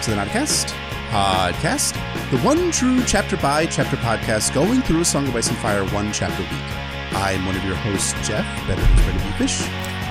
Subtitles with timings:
[0.00, 0.72] Welcome to the Nauticast
[1.10, 5.58] podcast, the one true chapter by chapter podcast going through a Song of Ice and
[5.58, 7.14] Fire one chapter a week.
[7.14, 9.60] I'm one of your hosts, Jeff, better known as Brendan Fish.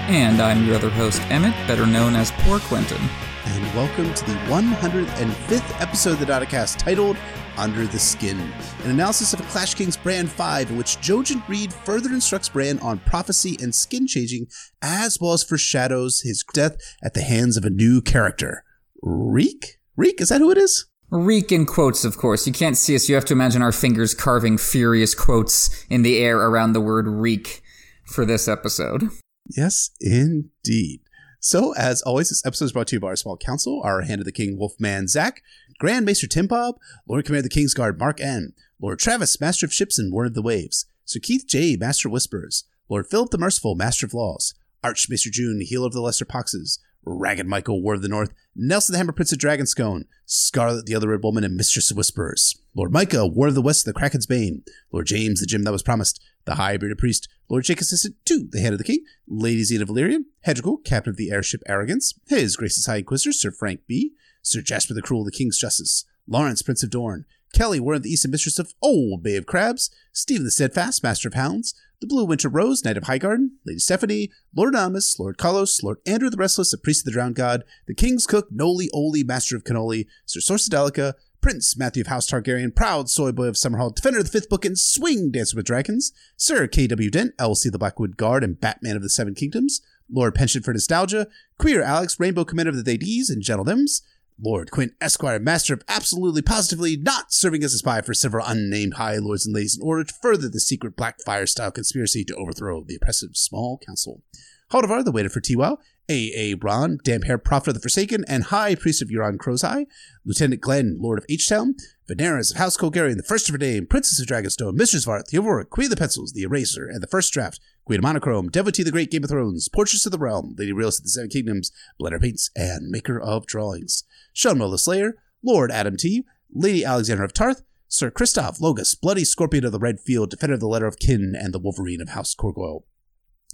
[0.08, 3.02] And I'm your other host, Emmett, better known as Poor Quentyn.
[3.46, 7.18] And welcome to the 105th episode of the Nauticast titled
[7.58, 8.40] Under the Skin,
[8.84, 12.78] an analysis of a Clash Kings Bran 5 in which Jojen Reed further instructs Bran
[12.82, 14.50] on prophecy and skin changing,
[14.84, 18.64] as well as foreshadows his death at the hands of a new character.
[19.02, 19.79] Reek?
[20.00, 20.22] Reek?
[20.22, 20.86] Is that who it is?
[21.10, 22.48] Reek in quotes, of course.
[22.48, 23.10] You can't see us.
[23.10, 27.06] You have to imagine our fingers carving furious quotes in the air around the word
[27.06, 27.62] reek
[28.06, 29.10] for this episode.
[29.46, 31.02] Yes, indeed.
[31.42, 34.22] So, as always, this episode is brought to you by our small council, our Hand
[34.22, 35.44] of the King Wolfman Zach,
[35.80, 36.76] Grand Maester Tim Bob,
[37.06, 40.28] Lord Commander of the King's Guard Mark N, Lord Travis, Master of Ships and Word
[40.28, 44.14] of the Waves, Sir Keith J, Master of Whispers, Lord Philip the Merciful, Master of
[44.14, 48.94] Laws, Archmaester June, Healer of the Lesser Poxes, Ragged Michael, Ward of the North, Nelson
[48.94, 52.92] the Hammer, Prince of Dragonscone, Scarlet the Other Red Woman, and Mistress of Whisperers, Lord
[52.92, 56.22] Micah, Ward of the West, the Kraken's Bane, Lord James, the Gem that was promised,
[56.46, 59.86] the High Bearded Priest, Lord Jake Assistant 2, the Hand of the King, Lady Zena
[59.86, 64.62] Valyrian, Hedrigal, Captain of the Airship Arrogance, His Grace's High Inquisitor, Sir Frank B., Sir
[64.62, 68.26] Jasper the Cruel, the King's Justice, Lawrence, Prince of Dorne, Kelly, Ward of the East
[68.26, 72.26] and Mistress of Old Bay of Crabs, Stephen the Steadfast, Master of Hounds, the Blue
[72.26, 76.72] Winter Rose, Knight of Highgarden, Lady Stephanie, Lord Amos, Lord Kalos, Lord Andrew the Restless,
[76.72, 80.40] the Priest of the Drowned God, the King's Cook, Noli Oli, Master of Cannoli, Sir
[80.40, 84.50] Sorsadelica, Prince Matthew of House Targaryen, Proud Soy Boy of Summerhall, Defender of the Fifth
[84.50, 87.10] Book, and Swing Dancer with Dragons, Sir K.W.
[87.10, 89.82] Dent, LC the Blackwood Guard, and Batman of the Seven Kingdoms,
[90.12, 91.28] Lord Pension for Nostalgia,
[91.58, 94.02] Queer Alex, Rainbow Commander of the Deities, and Gentle Dims,
[94.42, 98.96] Lord Quint Esquire, master of absolutely positively not serving as a spy for several unnamed
[98.96, 102.84] high lords and ladies in order to further the secret Blackfire style conspiracy to overthrow
[102.84, 104.24] the oppressive small council.
[104.72, 105.78] Haldivar, the waiter for Tiwau,
[106.10, 106.54] A.A.
[106.56, 109.86] Ron, Damp Hair Prophet of the Forsaken, and High Priest of Euron Crowseye,
[110.26, 111.76] Lieutenant Glenn, Lord of H-Town,
[112.10, 115.38] Veneris of House Colgarian, the First of Her Name, Princess of Dragonstone, Mistress Varth, the
[115.38, 118.82] Aurora, Queen of the Pencils, the Eraser, and the First Draft, Queen of Monochrome, Devotee
[118.82, 121.30] of the Great Game of Thrones, Portraits of the Realm, Lady Realist of the Seven
[121.30, 121.72] Kingdoms,
[122.02, 124.06] Blender Paints, and Maker of Drawings.
[124.36, 129.64] Shunmo the Slayer, Lord Adam T, Lady Alexander of Tarth, Sir Christoph Logus, Bloody Scorpion
[129.64, 132.34] of the Red Field, Defender of the Letter of Kin, and the Wolverine of House
[132.34, 132.86] Corgoyle.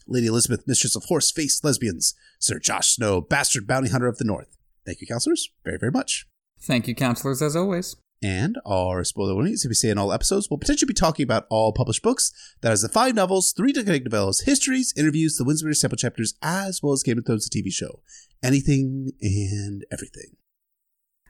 [0.08, 4.24] Lady Elizabeth, Mistress of Horse Faced Lesbians, Sir Josh Snow, Bastard Bounty Hunter of the
[4.24, 4.56] North.
[4.86, 6.26] Thank you, counselors, very, very much.
[6.62, 7.98] Thank you, counselors, as always.
[8.24, 11.46] And our spoiler warnings, if we say in all episodes, we'll potentially be talking about
[11.50, 12.32] all published books.
[12.62, 16.82] That is the five novels, three detective novellas, histories, interviews, the Windsor sample chapters, as
[16.82, 18.02] well as Game of Thrones, the TV show.
[18.42, 20.38] Anything and everything.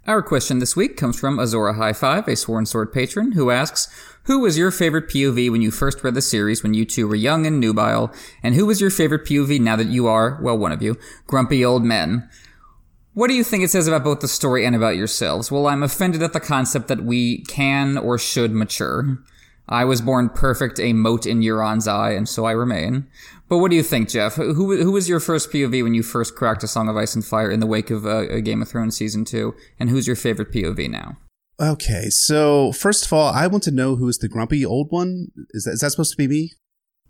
[0.08, 3.88] Our question this week comes from Azora High Five, a Sworn Sword patron, who asks,
[4.26, 7.16] Who was your favorite POV when you first read the series when you two were
[7.16, 8.14] young and nubile?
[8.44, 11.66] And who was your favorite POV now that you are, well, one of you, grumpy
[11.66, 12.30] old men?
[13.16, 15.50] What do you think it says about both the story and about yourselves?
[15.50, 19.20] Well, I'm offended at the concept that we can or should mature.
[19.70, 23.08] I was born perfect, a mote in Euron's eye, and so I remain.
[23.48, 24.36] But what do you think, Jeff?
[24.36, 27.24] Who who was your first POV when you first cracked A Song of Ice and
[27.24, 29.56] Fire in the wake of uh, Game of Thrones season two?
[29.80, 31.18] And who's your favorite POV now?
[31.58, 35.28] Okay, so first of all, I want to know who is the grumpy old one.
[35.52, 36.52] Is that, is that supposed to be me?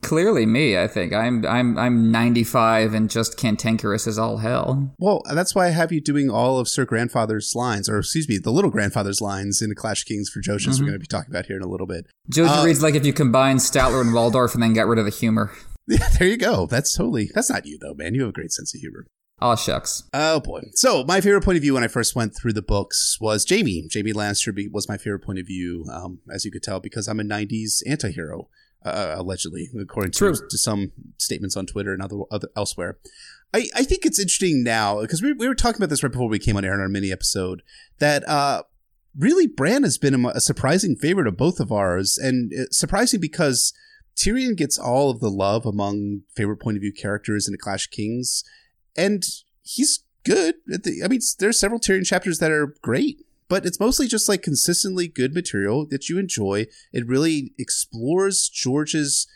[0.05, 0.77] Clearly, me.
[0.77, 4.93] I think I'm I'm I'm 95 and just cantankerous as all hell.
[4.99, 8.37] Well, that's why I have you doing all of Sir Grandfather's lines, or excuse me,
[8.37, 10.69] the little grandfather's lines in the Clash of Kings for Jojen.
[10.69, 10.83] Mm-hmm.
[10.83, 12.05] We're going to be talking about here in a little bit.
[12.31, 15.05] Jojen uh, reads like if you combine Statler and Waldorf and then got rid of
[15.05, 15.51] the humor.
[15.87, 16.65] Yeah, there you go.
[16.65, 17.29] That's totally.
[17.35, 18.15] That's not you though, man.
[18.15, 19.05] You have a great sense of humor.
[19.39, 20.01] Oh shucks.
[20.13, 20.61] Oh boy.
[20.73, 23.87] So my favorite point of view when I first went through the books was Jaime.
[23.93, 27.19] Jaime Lannister was my favorite point of view, um, as you could tell, because I'm
[27.19, 28.47] a '90s antihero.
[28.85, 32.99] Uh, allegedly, according to, to, some statements on Twitter and other, other elsewhere.
[33.51, 36.29] I, I think it's interesting now because we, we were talking about this right before
[36.29, 37.63] we came on air in our mini episode
[37.97, 38.61] that uh,
[39.17, 43.73] really Bran has been a, a, surprising favorite of both of ours, and surprising because
[44.15, 47.87] Tyrion gets all of the love among favorite point of view characters in the Clash
[47.87, 48.43] of Kings,
[48.95, 49.23] and
[49.63, 50.55] he's good.
[50.67, 54.41] The, I mean, there's several Tyrion chapters that are great but it's mostly just like
[54.41, 56.65] consistently good material that you enjoy.
[56.91, 59.27] It really explores George's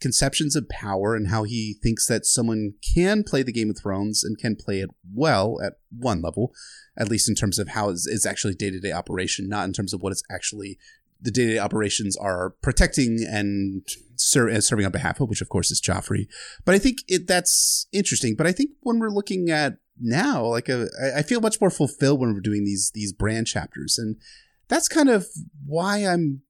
[0.00, 4.22] conceptions of power and how he thinks that someone can play the Game of Thrones
[4.22, 6.52] and can play it well at one level,
[6.96, 9.72] at least in terms of how it's, it's actually day to day operation, not in
[9.72, 10.78] terms of what it's actually
[11.20, 13.86] the day to day operations are protecting and
[14.16, 16.28] ser- serving on behalf of, which of course is Joffrey.
[16.64, 18.36] But I think it, that's interesting.
[18.36, 21.70] But I think when we're looking at now like uh, a, I feel much more
[21.70, 23.98] fulfilled when we're doing these these Bran chapters.
[23.98, 24.16] And
[24.68, 25.26] that's kind of
[25.66, 26.42] why i'm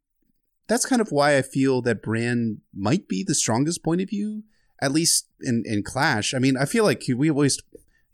[0.66, 4.44] that's kind of why i feel that Bran might be the strongest point of view
[4.80, 6.34] at least in in clash.
[6.34, 7.60] I mean i feel like we always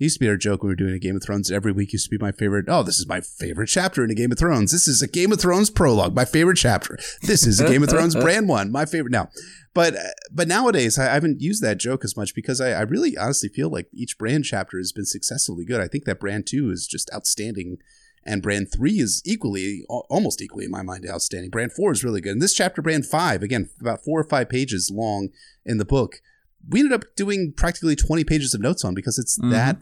[0.05, 1.51] used to be our joke when we were doing a Game of Thrones.
[1.51, 2.67] Every week used to be my favorite.
[2.69, 4.73] Oh, this is my favorite chapter in a Game of Thrones.
[4.73, 6.99] This is a Game of Thrones prologue, my favorite chapter.
[7.23, 9.11] This is a Game of Thrones Bran one, my favorite.
[9.11, 9.31] Now,
[9.75, 9.97] but
[10.31, 13.71] but nowadays I haven't used that joke as much because I, I really honestly feel
[13.71, 15.81] like each Bran chapter has been successfully good.
[15.81, 17.79] I think that Bran two is just outstanding
[18.25, 22.21] and Bran three is equally almost equally in my mind outstanding Bran four is really
[22.21, 25.29] good and this chapter Bran five again about four or five pages long
[25.67, 26.21] in the book
[26.69, 29.51] we ended up doing practically 20 pages of notes on because it's mm-hmm.
[29.51, 29.77] that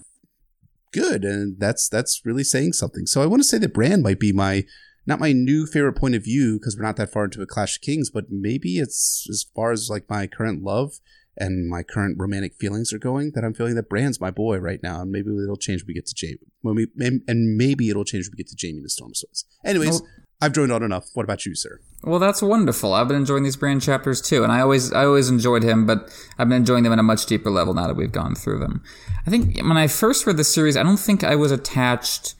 [0.93, 3.07] good and that's that's really saying something.
[3.07, 4.65] So i want to say that Bran might be my
[5.07, 7.77] not my new favorite point of view because we're not that far into a clash
[7.77, 11.01] of kings but maybe it's as far as like my current love
[11.37, 14.81] and my current romantic feelings are going that i'm feeling that Bran's my boy right
[14.83, 16.87] now and maybe it'll change when we get to Jaime when we
[17.27, 19.45] and maybe it'll change when we get to Jaime and the storm swords.
[19.65, 20.03] Anyways
[20.43, 21.09] I've joined on enough.
[21.15, 21.79] What about you, sir?
[22.03, 22.95] Well, that's wonderful.
[22.95, 26.13] I've been enjoying these Bran chapters too, and I always, I always enjoyed him, but
[26.37, 28.83] I've been enjoying them at a much deeper level now that we've gone through them.
[29.25, 32.35] I think when I first read the series, I don't think I was attached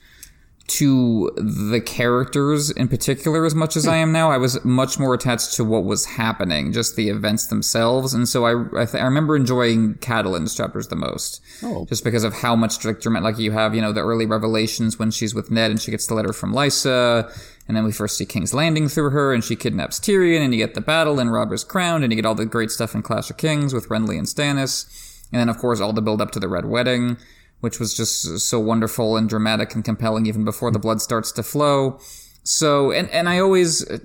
[0.65, 4.31] to the characters in particular as much as I am now.
[4.31, 8.45] I was much more attached to what was happening, just the events themselves, and so
[8.45, 11.85] I, I, th- I remember enjoying Catelyn's chapters the most, oh.
[11.85, 14.97] just because of how much like dramatic, like you have, you know, the early revelations
[14.97, 17.29] when she's with Ned and she gets the letter from Lysa
[17.67, 20.59] and then we first see King's Landing through her, and she kidnaps Tyrion, and you
[20.59, 23.29] get the battle and Robbers Crowned, and you get all the great stuff in Clash
[23.29, 24.85] of Kings with Renly and Stannis.
[25.31, 27.17] And then, of course, all the build up to the Red Wedding,
[27.61, 31.43] which was just so wonderful and dramatic and compelling even before the blood starts to
[31.43, 31.99] flow.
[32.43, 33.99] So, and, and I always, uh,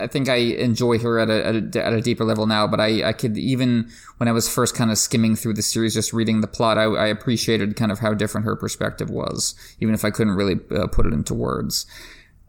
[0.00, 2.80] I think I enjoy her at a, at a, at a deeper level now, but
[2.80, 6.14] I, I could even, when I was first kind of skimming through the series, just
[6.14, 10.04] reading the plot, I, I appreciated kind of how different her perspective was, even if
[10.04, 11.84] I couldn't really uh, put it into words.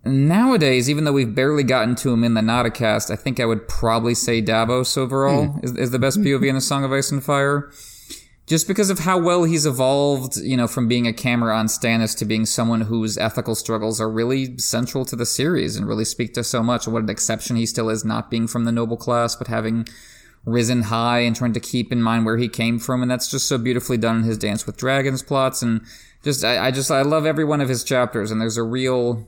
[0.07, 3.67] Nowadays, even though we've barely gotten to him in the Nauticast, I think I would
[3.67, 5.63] probably say Davos overall mm.
[5.63, 7.71] is, is the best POV in the Song of Ice and Fire.
[8.47, 12.17] Just because of how well he's evolved, you know, from being a camera on Stannis
[12.17, 16.33] to being someone whose ethical struggles are really central to the series and really speak
[16.35, 16.87] to so much.
[16.87, 19.85] What an exception he still is, not being from the noble class, but having
[20.45, 23.01] risen high and trying to keep in mind where he came from.
[23.01, 25.61] And that's just so beautifully done in his Dance with Dragons plots.
[25.61, 25.81] And
[26.23, 28.31] just, I, I just, I love every one of his chapters.
[28.31, 29.27] And there's a real,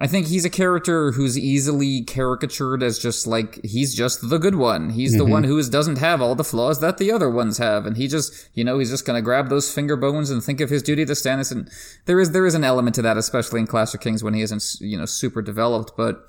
[0.00, 4.56] I think he's a character who's easily caricatured as just like he's just the good
[4.56, 4.90] one.
[4.90, 5.18] He's mm-hmm.
[5.18, 8.08] the one who doesn't have all the flaws that the other ones have, and he
[8.08, 11.04] just you know he's just gonna grab those finger bones and think of his duty
[11.04, 11.52] to Stannis.
[11.52, 11.70] And
[12.06, 14.42] there is there is an element to that, especially in Clash of Kings when he
[14.42, 16.28] isn't you know super developed, but.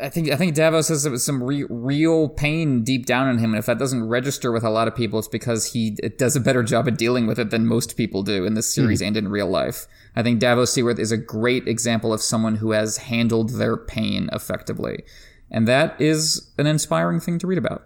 [0.00, 3.58] I think I think Davos has some re- real pain deep down in him, and
[3.58, 6.62] if that doesn't register with a lot of people, it's because he does a better
[6.62, 9.08] job at dealing with it than most people do in this series mm.
[9.08, 9.86] and in real life.
[10.16, 14.30] I think Davos Seaworth is a great example of someone who has handled their pain
[14.32, 15.02] effectively,
[15.50, 17.82] and that is an inspiring thing to read about.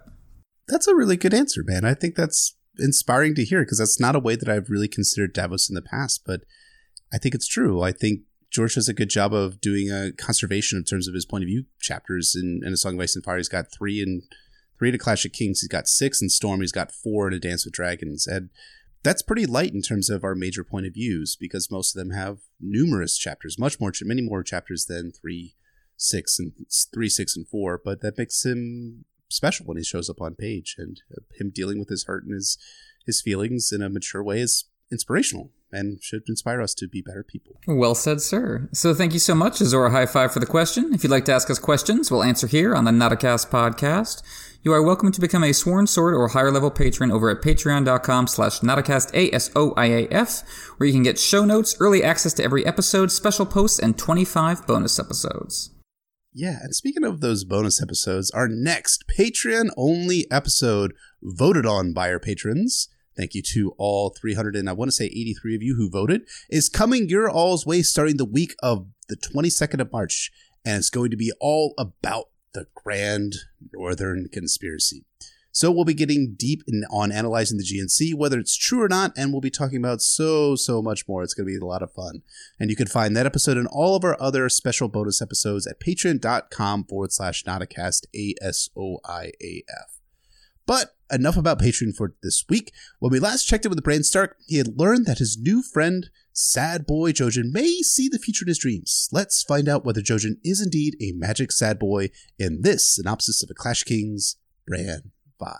[0.67, 1.83] That's a really good answer, man.
[1.83, 5.33] I think that's inspiring to hear because that's not a way that I've really considered
[5.33, 6.41] Davos in the past, but
[7.13, 7.81] I think it's true.
[7.81, 8.21] I think
[8.57, 11.47] George does a good job of doing a conservation in terms of his point of
[11.47, 13.37] view chapters in, in A Song of Ice and Fire.
[13.37, 14.23] He's got three in
[14.79, 15.61] three to Clash of Kings.
[15.61, 16.61] He's got six in Storm.
[16.61, 18.25] He's got four in A Dance with Dragons.
[18.25, 18.49] And
[19.03, 22.15] that's pretty light in terms of our major point of views because most of them
[22.15, 25.53] have numerous chapters, much more, many more chapters than three,
[25.95, 26.53] six, and
[26.91, 27.79] three, six, and four.
[27.85, 31.77] But that makes him special when he shows up on page, and uh, him dealing
[31.77, 32.57] with his hurt and his
[33.05, 37.23] his feelings in a mature way is inspirational and should inspire us to be better
[37.23, 37.59] people.
[37.67, 38.69] Well said, sir.
[38.73, 40.93] So thank you so much, Azora High Five, for the question.
[40.93, 44.21] If you'd like to ask us questions, we'll answer here on the Nauticast podcast.
[44.63, 48.27] You are welcome to become a Sworn Sword or higher level patron over at patreon.com
[48.27, 50.43] slash Nauticast, A-S-O-I-A-F,
[50.77, 54.67] where you can get show notes, early access to every episode, special posts, and 25
[54.67, 55.71] bonus episodes.
[56.33, 62.11] Yeah, and speaking of those bonus episodes, our next Patreon only episode voted on by
[62.11, 65.75] our patrons Thank you to all 300 and I want to say 83 of you
[65.75, 66.21] who voted.
[66.49, 70.31] Is coming your all's way starting the week of the 22nd of March,
[70.63, 73.35] and it's going to be all about the Grand
[73.73, 75.05] Northern Conspiracy.
[75.57, 79.11] So we'll be getting deep in, on analyzing the GNC, whether it's true or not,
[79.17, 81.23] and we'll be talking about so, so much more.
[81.23, 82.21] It's going to be a lot of fun.
[82.59, 85.79] And you can find that episode and all of our other special bonus episodes at
[85.79, 89.96] patreon.com forward slash Nauticast, A-S-O-I-A-F.
[90.67, 92.73] But enough about Patreon for this week.
[92.99, 95.63] When we last checked in with the Bran Stark, he had learned that his new
[95.63, 99.07] friend, Sad Boy Jojen, may see the future in his dreams.
[99.11, 103.49] Let's find out whether Jojen is indeed a magic sad boy in this synopsis of
[103.49, 104.35] A Clash Kings,
[104.67, 105.55] Bran 5.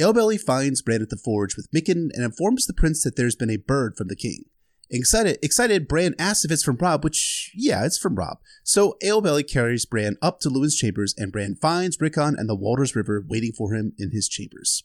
[0.00, 3.50] Alebelly finds Bran at the forge with Mikken and informs the prince that there's been
[3.50, 4.46] a bird from the king.
[4.94, 8.40] Excited, excited, Bran asks if it's from Robb, which, yeah, it's from Robb.
[8.62, 12.94] So Alebelly carries Bran up to Luwin's chambers, and Bran finds Rickon and the Waters
[12.94, 14.82] River waiting for him in his chambers.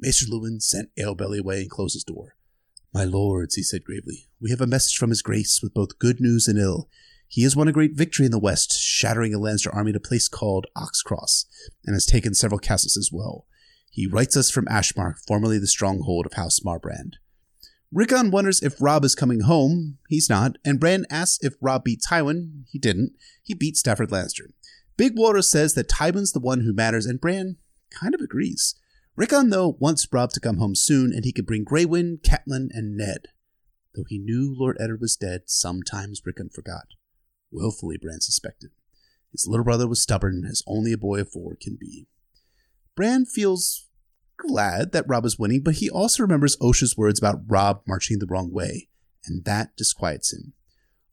[0.00, 2.34] Maester Lewin sent Alebelly away and closed his door.
[2.92, 6.20] My lords, he said gravely, we have a message from his grace with both good
[6.20, 6.88] news and ill.
[7.28, 10.00] He has won a great victory in the west, shattering a Lannister army at a
[10.00, 11.44] place called Oxcross,
[11.86, 13.46] and has taken several castles as well.
[13.92, 17.14] He writes us from Ashmark, formerly the stronghold of House Marbrand.
[17.92, 19.98] Rickon wonders if Robb is coming home.
[20.08, 20.56] He's not.
[20.64, 22.64] And Bran asks if Robb beat Tywin.
[22.68, 23.12] He didn't.
[23.42, 24.52] He beat Stafford Lannister.
[24.96, 27.56] Big Walder says that Tywin's the one who matters, and Bran
[27.90, 28.74] kind of agrees.
[29.16, 32.68] Rickon, though, wants Robb to come home soon, and he could bring Grey Wind, Catelyn,
[32.72, 33.28] and Ned.
[33.94, 36.86] Though he knew Lord Eddard was dead, sometimes Rickon forgot.
[37.52, 38.70] Willfully, Bran suspected.
[39.30, 42.06] His little brother was stubborn, as only a boy of four can be.
[42.96, 43.88] Bran feels
[44.36, 48.26] glad that Robb is winning, but he also remembers Osha's words about Robb marching the
[48.26, 48.88] wrong way,
[49.26, 50.52] and that disquiets him.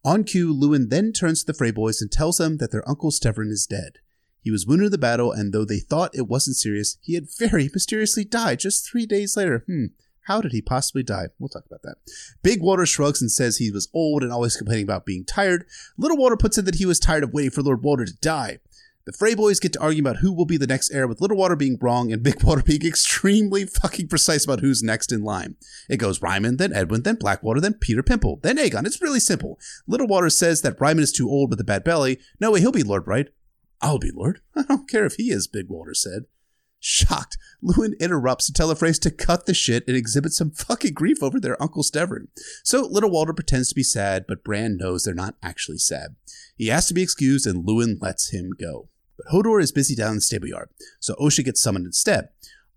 [0.03, 3.11] On cue, Luwin then turns to the Frey boys and tells them that their uncle
[3.11, 3.99] Stevron is dead.
[4.41, 7.27] He was wounded in the battle, and though they thought it wasn't serious, he had
[7.37, 9.63] very mysteriously died just three days later.
[9.67, 9.85] Hmm,
[10.25, 11.27] how did he possibly die?
[11.39, 11.95] We'll talk about that.
[12.41, 15.65] Big Walder shrugs and says he was old and always complaining about being tired.
[15.97, 18.59] Little Walder puts in that he was tired of waiting for Lord Walder to die.
[19.05, 21.37] The Frey boys get to argue about who will be the next heir, with Little
[21.37, 25.55] Walder being wrong and Big Walder being extremely fucking precise about who's next in line.
[25.89, 28.85] It goes Ryman, then Edwyn, then Black Walder, then Petyr Pimple, then Aegon.
[28.85, 29.59] It's really simple.
[29.87, 32.19] Little Walder says that Ryman is too old with a bad belly.
[32.39, 33.29] No way, he'll be Lord Bright.
[33.81, 34.41] I'll be Lord.
[34.55, 36.25] I don't care if he is, Big Walder said.
[36.83, 41.21] Shocked, Luwin interrupts to tell Freys to cut the shit and exhibit some fucking grief
[41.21, 42.27] over their Uncle Stevron.
[42.63, 46.15] So Little Walder pretends to be sad, but Bran knows they're not actually sad.
[46.55, 48.89] He asks to be excused, and Luwin lets him go.
[49.15, 50.69] But Hodor is busy down in the stable yard,
[50.99, 52.29] so Osha gets summoned instead.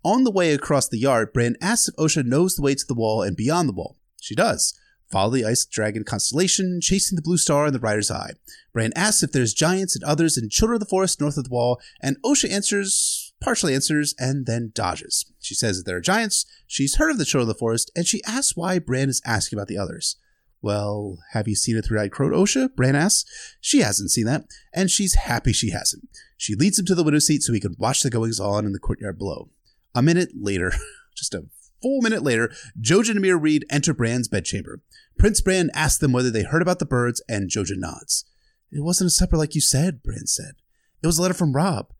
[0.03, 2.93] On the way across the yard, Bran asks if Osha knows the way to the
[2.93, 3.97] wall and beyond the wall.
[4.21, 4.79] She does.
[5.11, 8.33] Follow the Ice Dragon constellation, chasing the Blue Star and the Rider's Eye.
[8.73, 11.49] Bran asks if there's giants and others and children of the forest north of the
[11.49, 15.25] wall, and Osha answers, partially answers, and then dodges.
[15.39, 18.07] She says that there are giants, she's heard of the children of the forest, and
[18.07, 20.17] she asks why Bran is asking about the others.
[20.61, 22.75] Well, have you seen a three-eyed crow, Osha?
[22.75, 23.29] Bran asks.
[23.61, 26.07] She hasn't seen that, and she's happy she hasn't.
[26.37, 28.71] She leads him to the window seat so he can watch the goings on in
[28.71, 29.49] the courtyard below.
[29.93, 30.73] A minute later,
[31.15, 31.45] just a
[31.83, 32.51] full minute later,
[32.81, 34.81] Jojen and Meera Reed enter Bran's bedchamber.
[35.19, 38.25] Prince Bran asks them whether they heard about the birds, and Jojen nods.
[38.71, 40.55] It wasn't a supper like you said, Bran said.
[41.03, 41.93] It was a letter from Robb.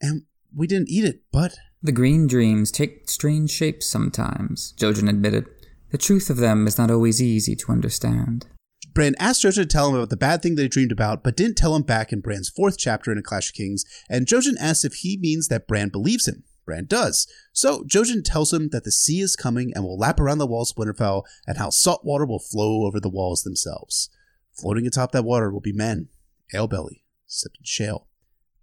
[0.00, 0.22] and
[0.54, 1.54] we didn't eat it, but.
[1.82, 5.46] The green dreams take strange shapes sometimes, Jojen admitted.
[5.90, 8.46] The truth of them is not always easy to understand.
[8.94, 11.56] Bran asked Jojen to tell him about the bad thing they dreamed about, but didn't
[11.56, 14.84] tell him back in Bran's fourth chapter in A Clash of Kings, and Jojen asks
[14.84, 16.44] if he means that Bran believes him.
[16.64, 17.26] Bran does.
[17.52, 20.70] So Jojen tells him that the sea is coming and will lap around the walls
[20.70, 24.10] of Winterfell, and how salt water will flow over the walls themselves.
[24.52, 26.08] Floating atop that water will be men,
[26.54, 28.06] Alebelly, Septon Chayle,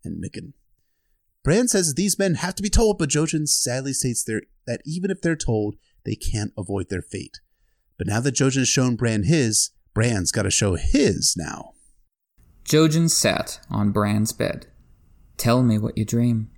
[0.04, 0.54] and Mikken.
[1.44, 5.22] Bran says these men have to be told, but Jojen sadly states that even if
[5.22, 7.40] they're told, they can't avoid their fate.
[7.98, 11.74] But now that Jojen has shown Bran his, Bran's got to show his now.
[12.66, 14.68] Jojen sat on Bran's bed.
[15.38, 16.52] Tell me what you dream.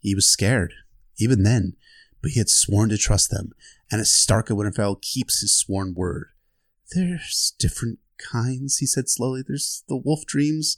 [0.00, 0.72] He was scared,
[1.18, 1.74] even then,
[2.22, 3.50] but he had sworn to trust them,
[3.90, 6.28] and as Stark of Winterfell keeps his sworn word.
[6.92, 9.42] There's different kinds, he said slowly.
[9.46, 10.76] There's the wolf dreams.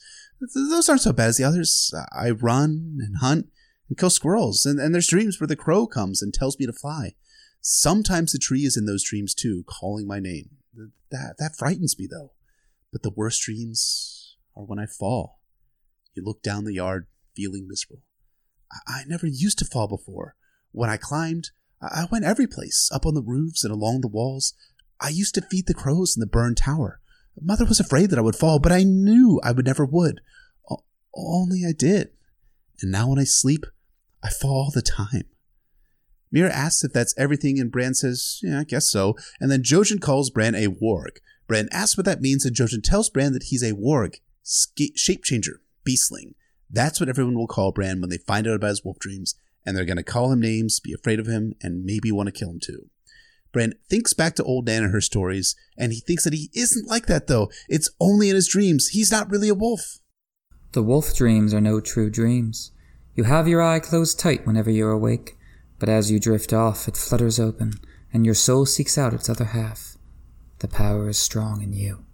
[0.55, 1.95] Those aren't so bad as the others.
[2.13, 3.49] I run and hunt
[3.89, 6.73] and kill squirrels, and, and there's dreams where the crow comes and tells me to
[6.73, 7.15] fly.
[7.61, 10.51] Sometimes the tree is in those dreams too, calling my name.
[11.11, 12.33] That, that frightens me though.
[12.91, 15.41] But the worst dreams are when I fall.
[16.15, 17.07] You look down the yard
[17.37, 18.03] feeling miserable.
[18.73, 20.35] I, I never used to fall before.
[20.73, 24.55] When I climbed, I went every place, up on the roofs and along the walls.
[25.01, 27.01] I used to feed the crows in the burned tower.
[27.41, 30.21] Mother was afraid that I would fall, but I knew I would never would.
[30.71, 30.85] O-
[31.15, 32.11] only I did.
[32.81, 33.65] And now when I sleep,
[34.23, 35.25] I fall all the time.
[36.35, 39.17] Meera asks if that's everything, and Bran says, Yeah, I guess so.
[39.41, 41.19] And then Jojen calls Bran a warg.
[41.47, 45.61] Bran asks what that means, and Jojen tells Bran that he's a warg, shape changer,
[45.87, 46.35] beastling.
[46.71, 49.35] That's what everyone will call Bran when they find out about his wolf dreams,
[49.67, 52.33] and they're going to call him names, be afraid of him, and maybe want to
[52.33, 52.89] kill him too.
[53.53, 56.89] Bran thinks back to old Nan and her stories, and he thinks that he isn't
[56.89, 57.51] like that though.
[57.69, 58.89] It's only in his dreams.
[58.89, 59.99] He's not really a wolf.
[60.73, 62.73] The wolf dreams are no true dreams.
[63.15, 65.37] You have your eye closed tight whenever you're awake,
[65.79, 67.75] but as you drift off, it flutters open,
[68.13, 69.99] and your soul seeks out its other half.
[70.61, 72.05] The power is strong in you.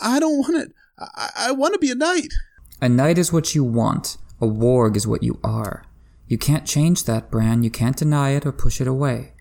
[0.00, 0.72] I don't want it.
[0.98, 2.32] I, I want to be a knight.
[2.80, 4.16] A knight is what you want.
[4.40, 5.84] A warg is what you are.
[6.26, 7.62] You can't change that, Bran.
[7.62, 9.34] You can't deny it or push it away.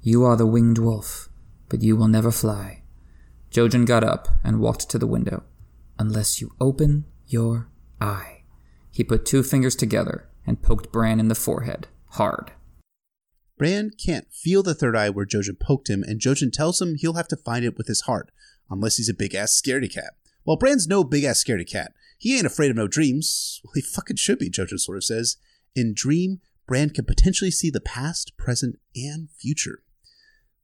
[0.00, 1.28] You are the winged wolf,
[1.68, 2.82] but you will never fly.
[3.50, 5.42] Jojen got up and walked to the window.
[5.98, 7.68] Unless you open your
[8.00, 8.42] eye.
[8.90, 12.52] He put two fingers together and poked Bran in the forehead, hard.
[13.56, 17.14] Bran can't feel the third eye where Jojen poked him, and Jojen tells him he'll
[17.14, 18.30] have to find it with his heart,
[18.70, 20.14] unless he's a big ass scaredy cat.
[20.44, 21.92] Well, Bran's no big ass scaredy cat.
[22.18, 23.60] He ain't afraid of no dreams.
[23.64, 25.36] Well, he fucking should be, Jojen sort of says.
[25.74, 29.82] In Dream, Bran can potentially see the past, present, and future.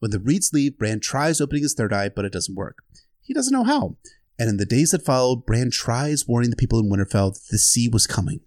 [0.04, 2.84] When the Reeds leave, Bran tries opening his third eye, but it doesn't work.
[3.22, 3.96] He doesn't know how.
[4.38, 7.56] And in the days that follow, Bran tries warning the people in Winterfell that the
[7.56, 8.40] sea was coming.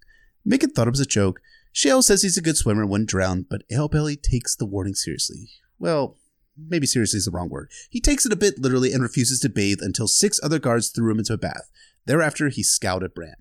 [0.47, 1.39] Mikken thought it was a joke.
[1.73, 5.49] Chayle says he's a good swimmer and wouldn't drown, but Alebelly takes the warning seriously.
[5.79, 6.19] Well,
[6.55, 7.71] maybe seriously is the wrong word.
[7.89, 11.11] He takes it a bit literally and refuses to bathe until six other guards threw
[11.11, 11.71] him into a bath.
[12.05, 13.33] Thereafter, he scowled at Bran.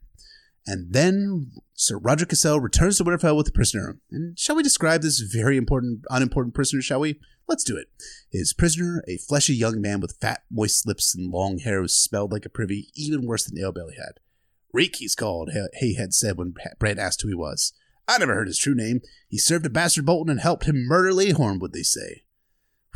[0.66, 3.98] And then Sir Rodrik Cassel returns to Winterfell with the prisoner.
[4.10, 7.20] And shall we describe this very important, unimportant prisoner, shall we?
[7.48, 7.88] Let's do it.
[8.30, 12.32] His prisoner, a fleshy young man with fat, moist lips and long hair who smelled
[12.32, 14.20] like a privy, even worse than Alebelly had.
[14.72, 17.72] Reek, he's called, Hay had said when Bran asked who he was.
[18.08, 19.00] I never heard his true name.
[19.28, 22.24] He served a bastard Bolton and helped him murder Lady Hornwood, they say.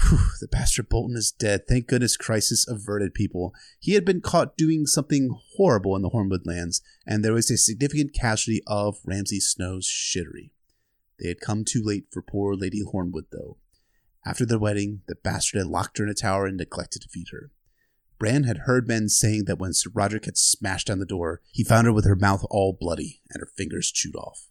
[0.01, 1.67] Whew, the bastard Bolton is dead.
[1.69, 3.55] Thank goodness crisis averted people.
[3.79, 7.59] He had been caught doing something horrible in the Hornwood lands, and there was a
[7.59, 10.51] significant casualty of Ramsay Snow's shittery.
[11.19, 13.59] They had come too late for poor Lady Hornwood, though.
[14.25, 17.29] After the wedding, the bastard had locked her in a tower and neglected to feed
[17.33, 17.51] her.
[18.19, 21.65] Bran had heard men saying that when Sir Rodrik had smashed down the door, he
[21.65, 24.49] found her with her mouth all bloody and her fingers chewed off.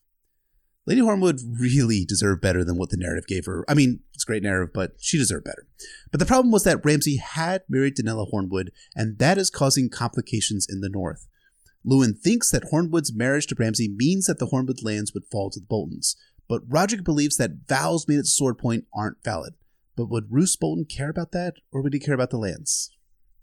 [0.88, 3.64] Lady Hornwood really deserved better than what the narrative gave her.
[3.70, 5.68] I mean, it's a great narrative, but she deserved better.
[6.10, 10.66] But the problem was that Ramsay had married Donella Hornwood, and that is causing complications
[10.68, 11.28] in the north.
[11.86, 15.60] Luwin thinks that Hornwood's marriage to Ramsay means that the Hornwood lands would fall to
[15.60, 16.16] the Boltons,
[16.50, 19.54] but Rodrik believes that vows made at sword point aren't valid.
[19.96, 22.92] But would Roose Bolton care about that, or would he care about the lands?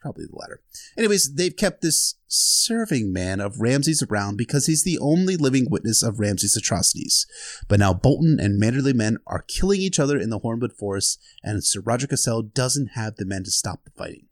[0.01, 0.61] Probably the latter.
[0.99, 6.03] Anyways, they've kept this serving man of Ramsay's around because he's the only living witness
[6.03, 7.27] of Ramsay's atrocities.
[7.69, 11.65] But now Bolton and Manderley men are killing each other in the Hornwood Forest, and
[11.65, 14.27] Sir Rodrik Cassel doesn't have the men to stop the fighting.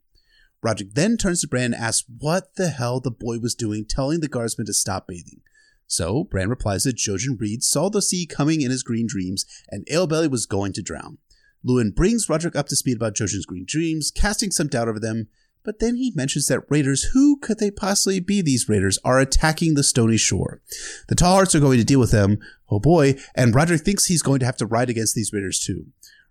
[0.64, 4.20] Rodrik then turns to Bran and asks what the hell the boy was doing telling
[4.20, 5.42] the guardsmen to stop bathing.
[5.86, 9.86] So Bran replies that Jojen Reed saw the sea coming in his green dreams, and
[9.90, 11.18] Alebelly was going to drown.
[11.66, 15.28] Luwin brings Rodrik up to speed about Jojen's green dreams, casting some doubt over them,
[15.64, 19.74] but then he mentions that raiders, who could they possibly be these raiders, are attacking
[19.74, 20.60] the stony shore.
[21.08, 24.22] The Tall Hearts are going to deal with them, oh boy, and Rodrik thinks he's
[24.22, 25.86] going to have to ride against these raiders too.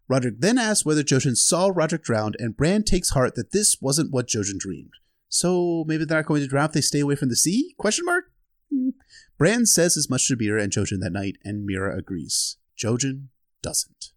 [0.09, 4.11] Rodrik then asks whether Jojen saw Rodrik drowned, and Bran takes heart that this wasn't
[4.11, 4.93] what Jojen dreamed.
[5.29, 7.73] So maybe they're not going to drown if they stay away from the sea?
[7.79, 8.25] Question mark?
[8.71, 8.89] Hmm.
[9.37, 12.57] Bran says as much to Meera and Jojen that night, and Meera agrees.
[12.77, 13.27] Jojen
[13.61, 14.11] doesn't.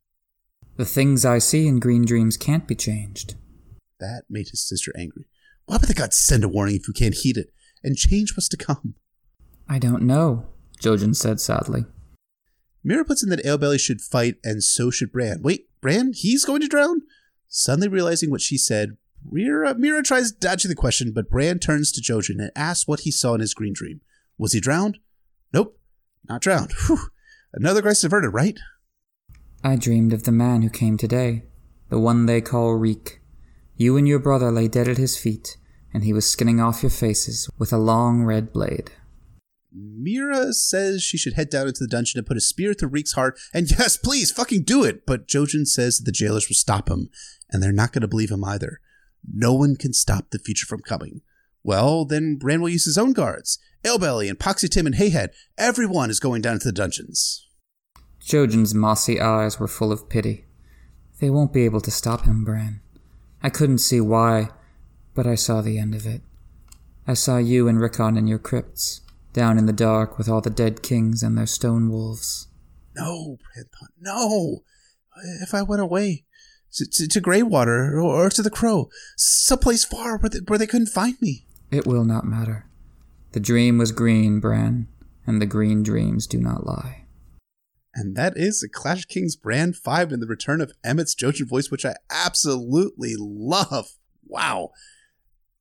[0.76, 3.34] The things I see in green dreams can't be changed.
[3.98, 5.24] That made his sister angry.
[5.64, 7.52] Why would the gods send a warning if you can't heed it
[7.82, 8.94] and change what's to come?
[9.68, 10.46] I don't know,
[10.80, 11.86] Jojen said sadly.
[12.86, 15.42] Meera puts in that Alebelly should fight, and so should Bran.
[15.42, 16.12] Wait, Bran?
[16.14, 17.02] He's going to drown?
[17.48, 18.96] Suddenly realizing what she said,
[19.28, 23.10] Mira, Meera tries dodging the question, but Bran turns to Jojen and asks what he
[23.10, 24.00] saw in his green dream.
[24.38, 24.98] Was he drowned?
[25.56, 25.78] Nope,
[26.28, 26.72] not drowned.
[26.86, 26.98] Whew.
[27.54, 28.58] Another crisis averted, right?
[29.64, 31.44] I dreamed of the man who came today,
[31.88, 33.22] the one they call Reek.
[33.74, 35.56] You and your brother lay dead at his feet,
[35.94, 38.90] and he was skinning off your faces with a long red blade.
[39.74, 43.14] Meera says she should head down into the dungeon and put a spear through Reek's
[43.14, 45.06] heart, and yes, please, fucking do it!
[45.06, 47.08] But Jojen says that the jailers will stop him,
[47.50, 48.80] and they're not going to believe him either.
[49.26, 51.22] No one can stop the future from coming.
[51.66, 53.58] Well, then Bran will use his own guards.
[53.84, 55.30] Alebelly and Poxy Tym and Hayhead.
[55.58, 57.44] Everyone is going down to the dungeons.
[58.20, 60.44] Jojen's mossy eyes were full of pity.
[61.20, 62.82] They won't be able to stop him, Bran.
[63.42, 64.50] I couldn't see why,
[65.12, 66.22] but I saw the end of it.
[67.04, 69.00] I saw you and Rickon in your crypts,
[69.32, 72.46] down in the dark with all the dead kings and their stone wolves.
[72.94, 74.62] No, Bran thought no.
[75.42, 76.26] If I went away
[76.74, 80.68] to, to, to Greywater or, or, to the Crow, someplace far where they, where they
[80.68, 81.45] couldn't find me.
[81.70, 82.66] It will not matter.
[83.32, 84.88] The dream was green, Bran,
[85.26, 87.06] and the green dreams do not lie.
[87.94, 91.70] And that is the Clash Kings Bran 5 and the return of Emmett's Jojen voice,
[91.70, 93.96] which I absolutely love.
[94.26, 94.70] Wow.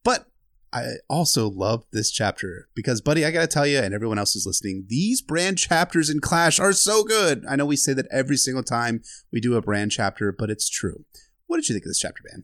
[0.03, 0.27] But
[0.73, 4.45] I also love this chapter because, buddy, I gotta tell you, and everyone else is
[4.45, 7.45] listening, these Bran chapters in Clash are so good.
[7.49, 10.69] I know we say that every single time we do a Bran chapter, but it's
[10.69, 11.05] true.
[11.47, 12.43] What did you think of this chapter, man?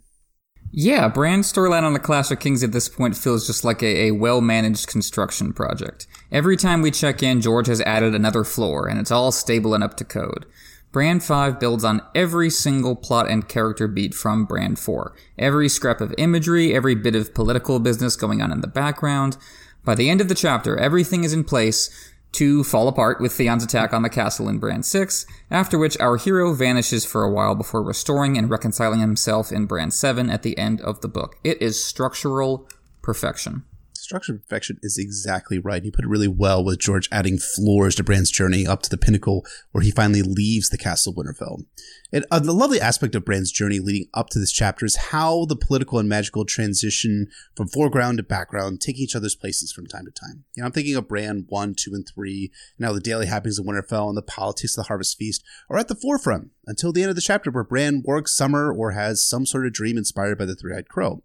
[0.74, 4.08] Yeah, Bran's storyline on the Clash of Kings at this point feels just like a,
[4.08, 6.08] a well managed construction project.
[6.32, 9.84] Every time we check in, George has added another floor, and it's all stable and
[9.84, 10.46] up to code.
[10.94, 15.14] Bran 5 builds on every single plot and character beat from Bran 4.
[15.38, 19.38] Every scrap of imagery, every bit of political business going on in the background.
[19.84, 23.64] By the end of the chapter, everything is in place Two fall apart with Theon's
[23.64, 27.56] attack on the castle in Bran 6, after which our hero vanishes for a while
[27.56, 31.38] before restoring and reconciling himself in Bran 7 at the end of the book.
[31.44, 32.68] It is structural
[33.02, 33.64] perfection
[34.12, 35.86] structure perfection is exactly right.
[35.86, 38.98] You put it really well with George adding floors to Bran's journey up to the
[38.98, 41.64] pinnacle where he finally leaves the castle of Winterfell.
[42.12, 45.46] And uh, the lovely aspect of Bran's journey leading up to this chapter is how
[45.46, 50.04] the political and magical transition from foreground to background, taking each other's places from time
[50.04, 50.44] to time.
[50.56, 53.60] You know, I'm thinking of Bran 1, 2, and 3, and how the daily happenings
[53.60, 57.02] of Winterfell and the politics of the Harvest Feast are at the forefront until the
[57.02, 60.38] end of the chapter where Bran wargs Summer or has some sort of dream inspired
[60.38, 61.22] by the Three-Eyed Crow.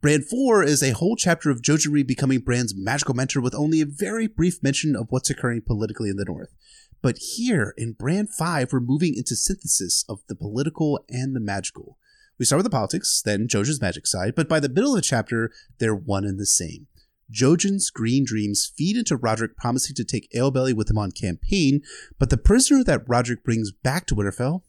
[0.00, 3.82] Bran 4 is a whole chapter of Jojen Reed becoming Bran's magical mentor with only
[3.82, 6.54] a very brief mention of what's occurring politically in the North.
[7.02, 11.98] But here in Bran 5, we're moving into synthesis of the political and the magical.
[12.38, 15.02] We start with the politics, then Jojen's magic side, but by the middle of the
[15.02, 16.86] chapter, they're one and the same.
[17.30, 21.82] Jojen's green dreams feed into Rodrik promising to take Alebelly with him on campaign,
[22.18, 24.62] but the prisoner that Rodrik brings back to Winterfell,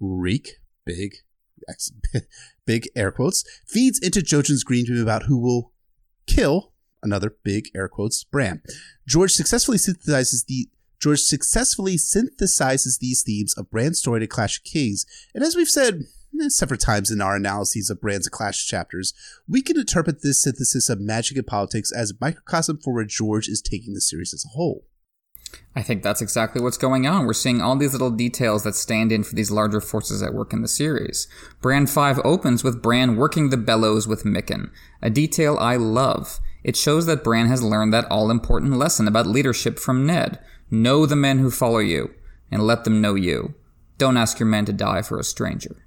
[0.00, 1.16] Reek, big,
[2.66, 5.72] big air quotes, feeds into Jojen's green dream about who will
[6.26, 8.62] kill another big air quotes Bran.
[9.06, 10.68] George successfully synthesizes the
[11.00, 15.04] George successfully synthesizes these themes of Bran's story to Clash of Kings,
[15.34, 16.04] and as we've said
[16.40, 19.12] eh, several times in our analyses of Bran's Clash chapters,
[19.46, 23.48] we can interpret this synthesis of magic and politics as a microcosm for where George
[23.48, 24.86] is taking the series as a whole.
[25.76, 27.26] I think that's exactly what's going on.
[27.26, 30.52] We're seeing all these little details that stand in for these larger forces at work
[30.52, 31.26] in the series.
[31.60, 34.70] Bran 5 opens with Bran working the bellows with Mikken,
[35.02, 36.38] a detail I love.
[36.62, 40.38] It shows that Bran has learned that all important lesson about leadership from Ned.
[40.70, 42.14] Know the men who follow you,
[42.50, 43.54] and let them know you.
[43.98, 45.83] Don't ask your men to die for a stranger.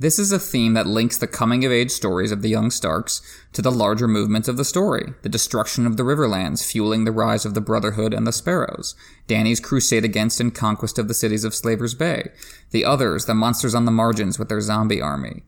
[0.00, 3.20] This is a theme that links the coming of age stories of the young Starks
[3.52, 7.44] to the larger movements of the story, the destruction of the Riverlands fueling the rise
[7.44, 8.94] of the Brotherhood and the Sparrows,
[9.26, 12.30] Dany's crusade against and conquest of the cities of Slaver's Bay,
[12.70, 15.42] the others, the monsters on the margins with their zombie army.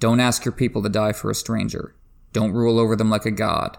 [0.00, 1.94] Don't ask your people to die for a stranger.
[2.32, 3.76] Don't rule over them like a god.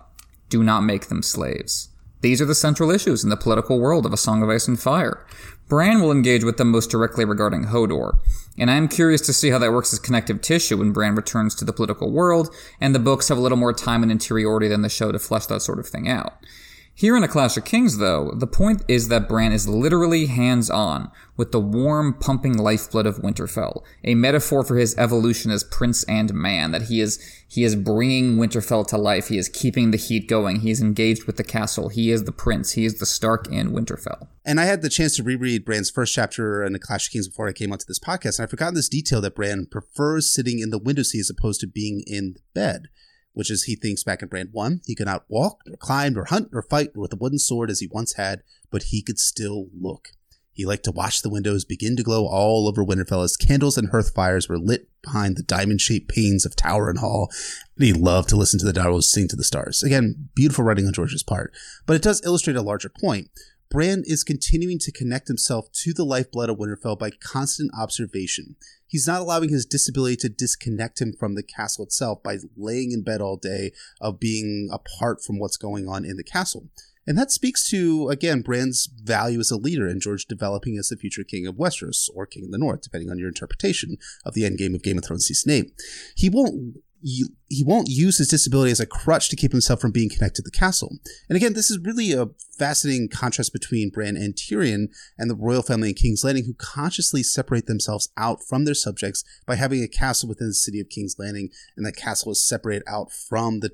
[0.47, 1.89] Do not make them slaves.
[2.21, 4.79] These are the central issues in the political world of A Song of Ice and
[4.79, 5.25] Fire.
[5.69, 8.17] Bran will engage with them most directly regarding Hodor,
[8.57, 11.53] and I am curious to see how that works as connective tissue when Bran returns
[11.55, 12.49] to the political world,
[12.81, 15.45] and the books have a little more time and interiority than the show to flesh
[15.45, 16.33] that sort of thing out.
[16.95, 20.71] Here in A Clash of Kings, though, the point is that Bran is literally hands
[20.71, 26.03] on with the warm, pumping lifeblood of Winterfell, a metaphor for his evolution as prince
[26.05, 29.97] and man, that he is, he is bringing Winterfell to life, he is keeping the
[29.97, 33.05] heat going, he is engaged with the castle, he is the prince, he is the
[33.05, 34.27] Stark in Winterfell.
[34.49, 37.27] And I had the chance to reread Bran's first chapter in the Clash of Kings
[37.27, 40.57] before I came onto this podcast, and I forgot this detail that Bran prefers sitting
[40.57, 42.87] in the window seat as opposed to being in bed
[43.33, 46.25] which is he thinks back in Bran 1, he could not walk, or climb, or
[46.25, 49.67] hunt, or fight with a wooden sword as he once had, but he could still
[49.79, 50.09] look.
[50.51, 53.91] He liked to watch the windows begin to glow all over Winterfell as candles and
[53.91, 57.31] hearth fires were lit behind the diamond shaped panes of tower and hall,
[57.77, 59.83] and he loved to listen to the Darrows sing to the stars.
[59.83, 61.53] Again, beautiful writing on George's part,
[61.85, 63.29] but it does illustrate a larger point.
[63.69, 68.55] Bran is continuing to connect himself to the lifeblood of Winterfell by constant observation.
[68.87, 73.03] He's not allowing his disability to disconnect him from the castle itself by laying in
[73.03, 76.69] bed all day of being apart from what's going on in the castle.
[77.05, 80.95] And that speaks to, again, Bran's value as a leader and George developing as the
[80.95, 84.43] future king of Westeros or king of the North, depending on your interpretation of the
[84.43, 85.71] endgame of Game of Thrones season 8.
[86.15, 90.09] He won't he won't use his disability as a crutch to keep himself from being
[90.09, 90.97] connected to the castle.
[91.27, 95.61] And again, this is really a fascinating contrast between Bran and Tyrion and the royal
[95.61, 99.87] family in King's Landing, who consciously separate themselves out from their subjects by having a
[99.87, 103.71] castle within the city of King's Landing, and that castle is separated out from the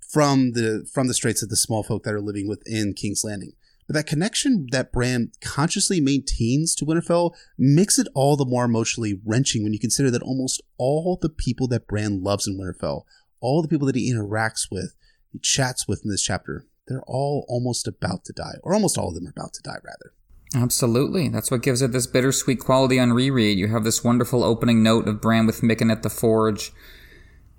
[0.00, 3.52] from the from the straits of the small folk that are living within King's Landing.
[3.90, 9.20] But that connection that Bran consciously maintains to Winterfell makes it all the more emotionally
[9.26, 13.02] wrenching when you consider that almost all the people that Bran loves in Winterfell,
[13.40, 14.94] all the people that he interacts with,
[15.32, 19.08] he chats with in this chapter, they're all almost about to die, or almost all
[19.08, 20.14] of them are about to die, rather.
[20.54, 21.28] Absolutely.
[21.28, 23.58] That's what gives it this bittersweet quality on reread.
[23.58, 26.70] You have this wonderful opening note of Bran with Mikken at the forge.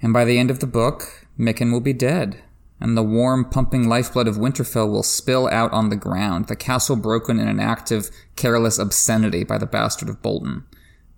[0.02, 2.42] And by the end of the book, Mikken will be dead
[2.82, 6.96] and the warm, pumping lifeblood of Winterfell will spill out on the ground, the castle
[6.96, 10.66] broken in an act of careless obscenity by the bastard of Bolton.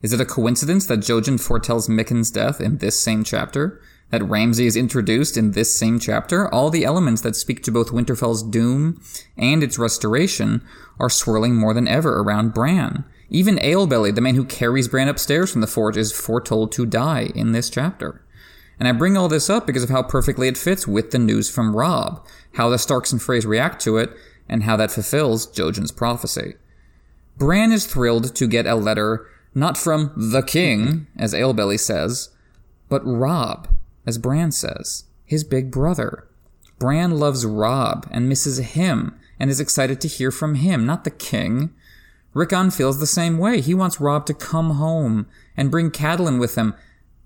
[0.01, 3.81] Is it a coincidence that Jojen foretells Mikken's death in this same chapter?
[4.09, 6.53] That Ramsay is introduced in this same chapter?
[6.53, 9.01] All the elements that speak to both Winterfell's doom
[9.37, 10.63] and its restoration
[10.99, 13.05] are swirling more than ever around Bran.
[13.29, 17.31] Even Alebelly, the man who carries Bran upstairs from the forge, is foretold to die
[17.33, 18.22] in this chapter.
[18.83, 21.49] And I bring all this up because of how perfectly it fits with the news
[21.49, 22.21] from Robb,
[22.55, 24.11] how the Starks and Freys react to it,
[24.49, 26.55] and how that fulfills Jojen's prophecy.
[27.37, 32.31] Bran is thrilled to get a letter not from the king, as Alebelly says,
[32.89, 33.69] but Robb,
[34.05, 36.27] as Bran says, his big brother.
[36.77, 41.09] Bran loves Robb and misses him and is excited to hear from him, not the
[41.09, 41.73] king.
[42.33, 43.61] Rickon feels the same way.
[43.61, 46.73] He wants Robb to come home and bring Catelyn with him,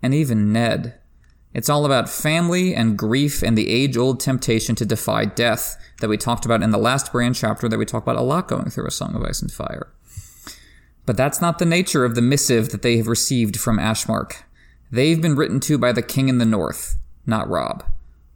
[0.04, 1.00] and even Ned.
[1.54, 6.10] It's all about family and grief and the age old temptation to defy death that
[6.10, 8.70] we talked about in the last Bran chapter that we talked about a lot going
[8.70, 9.88] through A Song of Ice and Fire.
[11.06, 14.44] But that's not the nature of the missive that they have received from Ashmark.
[14.92, 17.86] They've been written to by the king in the north, not Robb.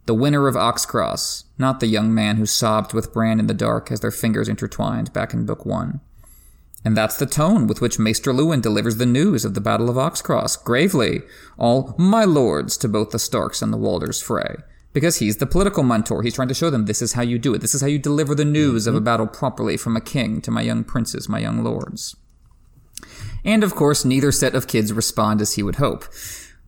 [0.06, 3.92] The winner of Oxcross, not the young man who sobbed with Bran in the dark
[3.92, 6.00] as their fingers intertwined back in Book One.
[6.84, 9.96] And that's the tone with which Maester Luwin delivers the news of the Battle of
[9.96, 11.22] Oxcross, gravely,
[11.56, 14.56] all my lords to both the Starks and the Walders Frey.
[14.92, 16.22] Because he's the political mentor.
[16.22, 17.60] He's trying to show them this is how you do it.
[17.60, 18.96] This is how you deliver the news mm-hmm.
[18.96, 22.16] of a battle properly from a king to my young princes, my young lords.
[23.44, 26.04] And of course, neither set of kids respond as he would hope.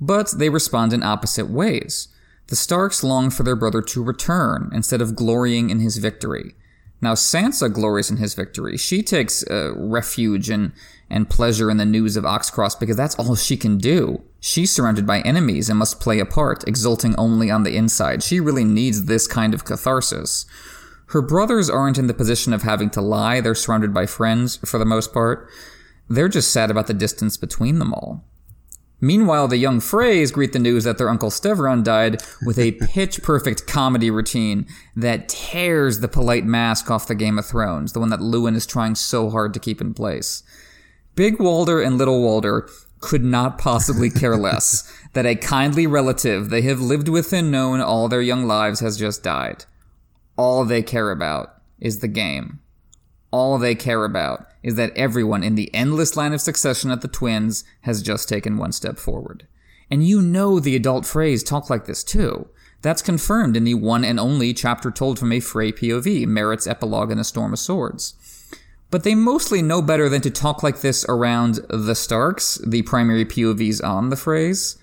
[0.00, 2.08] But they respond in opposite ways.
[2.48, 6.54] The Starks long for their brother to return instead of glorying in his victory.
[7.04, 8.78] Now, Sansa glories in his victory.
[8.78, 10.72] She takes uh, refuge and,
[11.10, 14.22] and pleasure in the news of Oxcross because that's all she can do.
[14.40, 18.22] She's surrounded by enemies and must play a part, exulting only on the inside.
[18.22, 20.46] She really needs this kind of catharsis.
[21.08, 24.78] Her brothers aren't in the position of having to lie, they're surrounded by friends for
[24.78, 25.46] the most part.
[26.08, 28.24] They're just sad about the distance between them all.
[29.00, 33.22] Meanwhile, the young Freys greet the news that their uncle Steveron died with a pitch
[33.22, 38.10] perfect comedy routine that tears the polite mask off the Game of Thrones, the one
[38.10, 40.42] that Luwin is trying so hard to keep in place.
[41.14, 42.68] Big Walder and Little Walder
[43.00, 47.80] could not possibly care less that a kindly relative they have lived with and known
[47.80, 49.64] all their young lives has just died.
[50.36, 52.60] All they care about is the game.
[53.30, 57.08] All they care about is that everyone in the endless line of succession at the
[57.08, 59.46] twins has just taken one step forward.
[59.90, 62.48] And you know the adult Freys talk like this too.
[62.82, 67.12] That's confirmed in the one and only chapter told from a Frey POV, Merrett's epilogue
[67.12, 68.14] in A Storm of Swords.
[68.90, 73.24] But they mostly know better than to talk like this around the Starks, the primary
[73.24, 74.78] POVs on the Freys,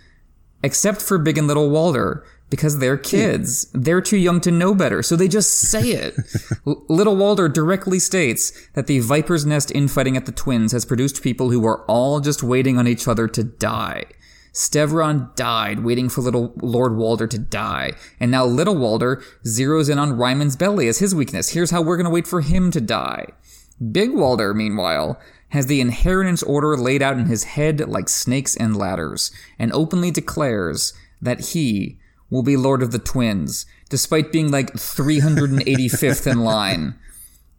[0.64, 3.02] Except for Big and Little Walder, because they're hmm.
[3.02, 3.72] kids.
[3.74, 6.16] They're too young to know better, so they just say it.
[6.66, 11.50] Little Walder directly states that the Viper's Nest infighting at the Twins has produced people
[11.50, 14.04] who are all just waiting on each other to die.
[14.54, 17.94] Steveron died, waiting for little Lord Walder to die.
[18.20, 21.52] And now little Walder zeroes in on Ryman's belly as his weakness.
[21.52, 23.28] Here's how we're gonna wait for him to die.
[23.92, 25.18] Big Walder, meanwhile,
[25.50, 30.12] has the inheritance order laid out in his head like snakes and ladders, and openly
[30.12, 31.98] declares that he,
[32.32, 36.96] will be Lord of the Twins, despite being like 385th in line.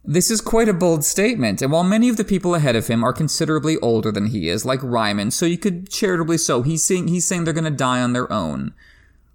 [0.03, 3.05] This is quite a bold statement, and while many of the people ahead of him
[3.05, 7.07] are considerably older than he is, like Ryman, so you could charitably so, he's saying,
[7.07, 8.73] he's saying they're gonna die on their own.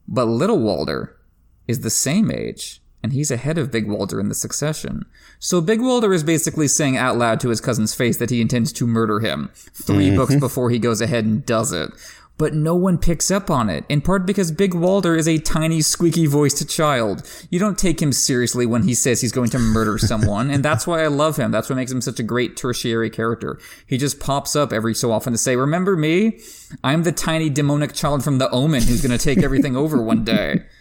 [0.07, 1.17] But Little Walder
[1.67, 5.07] is the same age, and he's ahead of Big Walder in the succession.
[5.39, 8.73] So Big Walder is basically saying out loud to his cousin's face that he intends
[8.75, 10.17] to murder him 3 mm-hmm.
[10.17, 11.91] books before he goes ahead and does it
[12.39, 15.81] but no one picks up on it, in part because Big Walder is a tiny,
[15.81, 17.29] squeaky voiced child.
[17.51, 20.87] You don't take him seriously when he says he's going to murder someone, and that's
[20.87, 21.51] why I love him.
[21.51, 23.59] That's what makes him such a great tertiary character.
[23.87, 26.41] He just pops up every so often to say, Remember me?
[26.85, 30.25] I'm the tiny demonic child from the Omen who's going to take everything over one
[30.25, 30.65] day.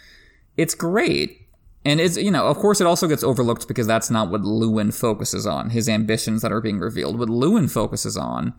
[0.57, 1.47] It's great.
[1.85, 4.91] And it's, you know, of course, it also gets overlooked because that's not what Luwin
[4.91, 7.19] focuses on, his ambitions that are being revealed.
[7.19, 8.55] What Luwin focuses on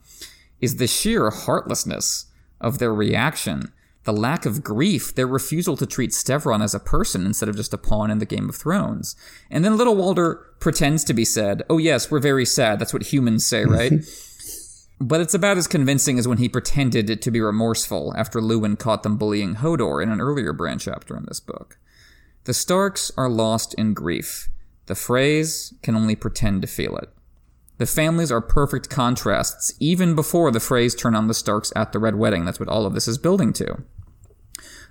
[0.60, 2.27] is the sheer heartlessness
[2.60, 3.72] of their reaction,
[4.04, 7.74] the lack of grief, their refusal to treat Stevron as a person instead of just
[7.74, 9.14] a pawn in the Game of Thrones.
[9.50, 11.62] And then little Walder pretends to be sad.
[11.68, 12.78] Oh, yes, we're very sad.
[12.78, 13.92] That's what humans say, right?
[15.00, 19.02] but it's about as convincing as when he pretended to be remorseful after Luwin caught
[19.02, 21.78] them bullying Hodor in an earlier Bran chapter in this book.
[22.44, 24.48] The Starks are lost in grief.
[24.86, 27.10] The Freys can only pretend to feel it.
[27.78, 31.98] The families are perfect contrasts, even before the Freys turn on the Starks at the
[31.98, 32.44] Red Wedding.
[32.44, 33.82] That's what all of this is building to.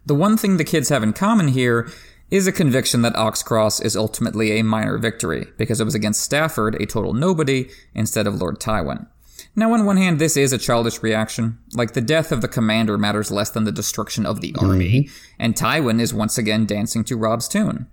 [0.06, 1.90] The one thing the kids have in common here
[2.32, 6.76] is a conviction that Oxcross is ultimately a minor victory, because it was against Stafford,
[6.76, 9.08] a total nobody, instead of Lord Tywin.
[9.56, 11.58] Now, on one hand, this is a childish reaction.
[11.74, 15.36] Like, the death of the commander matters less than the destruction of the army, mm-hmm.
[15.40, 17.88] and Tywin is once again dancing to Robb's tune.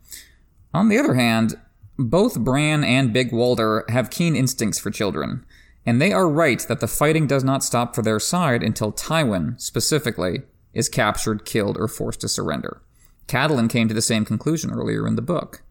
[0.73, 1.55] On the other hand,
[1.99, 5.45] both Bran and Big Walder have keen instincts for children,
[5.87, 9.61] and they are right that the fighting does not stop for their side until Tywin,
[9.61, 12.83] specifically, is captured, killed, or forced to surrender.
[13.29, 15.63] Catelyn came to the same conclusion earlier in the book.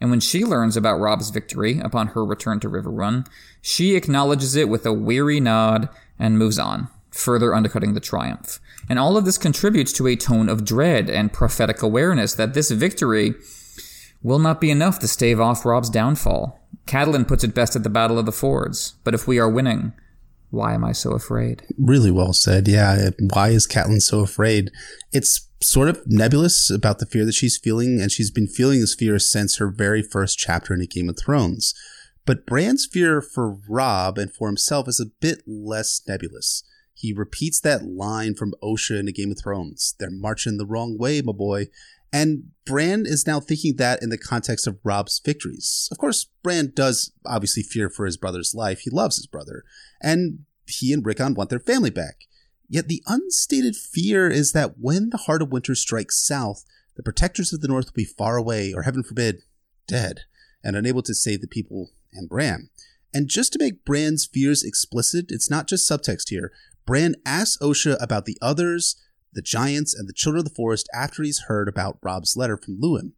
[0.00, 3.26] And when she learns about Robb's victory upon her return to Riverrun,
[3.60, 8.60] she acknowledges it with a weary nod and moves on, further undercutting the triumph.
[8.88, 12.70] And all of this contributes to a tone of dread and prophetic awareness that this
[12.70, 13.34] victory
[14.22, 16.58] will not be enough to stave off Robb's downfall.
[16.86, 19.92] Catelyn puts it best at the Battle of the Fords, but if we are winning,
[20.50, 21.62] why am I so afraid?
[21.78, 22.68] Really well said.
[22.68, 23.10] Yeah.
[23.18, 24.70] Why is Catelyn so afraid?
[25.12, 28.94] It's sort of nebulous about the fear that she's feeling, and she's been feeling this
[28.94, 31.74] fear since her very first chapter in A Game of Thrones.
[32.24, 36.62] But Bran's fear for Robb and for himself is a bit less nebulous.
[36.94, 39.94] He repeats that line from Osha in A Game of Thrones.
[39.98, 41.68] They're marching the wrong way, my boy.
[42.12, 45.88] And Bran is now thinking that in the context of Robb's victories.
[45.92, 48.80] Of course, Bran does obviously fear for his brother's life.
[48.80, 49.64] He loves his brother.
[50.00, 52.24] And he and Rickon want their family back.
[52.68, 56.64] Yet the unstated fear is that when the heart of winter strikes south,
[56.96, 59.42] the protectors of the north will be far away, or heaven forbid,
[59.86, 60.22] dead,
[60.62, 62.68] and unable to save the people and Bran.
[63.14, 66.52] And just to make Bran's fears explicit, it's not just subtext here.
[66.84, 68.96] Bran asks Osha about the others,
[69.32, 72.80] the giants, and the children of the forest after he's heard about Robb's letter from
[72.80, 73.12] Luwin.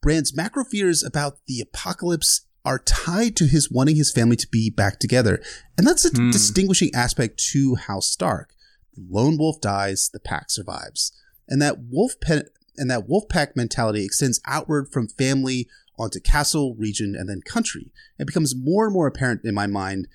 [0.00, 4.70] Bran's macro fears about the apocalypse are tied to his wanting his family to be
[4.70, 5.42] back together.
[5.76, 6.30] And that's a hmm.
[6.30, 8.54] distinguishing aspect to House Stark.
[8.94, 11.12] The lone wolf dies, the pack survives.
[11.48, 12.42] And that wolf pe-
[12.76, 17.92] and that wolf pack mentality extends outward from family onto castle, region, and then country.
[18.18, 20.08] It becomes more and more apparent in my mind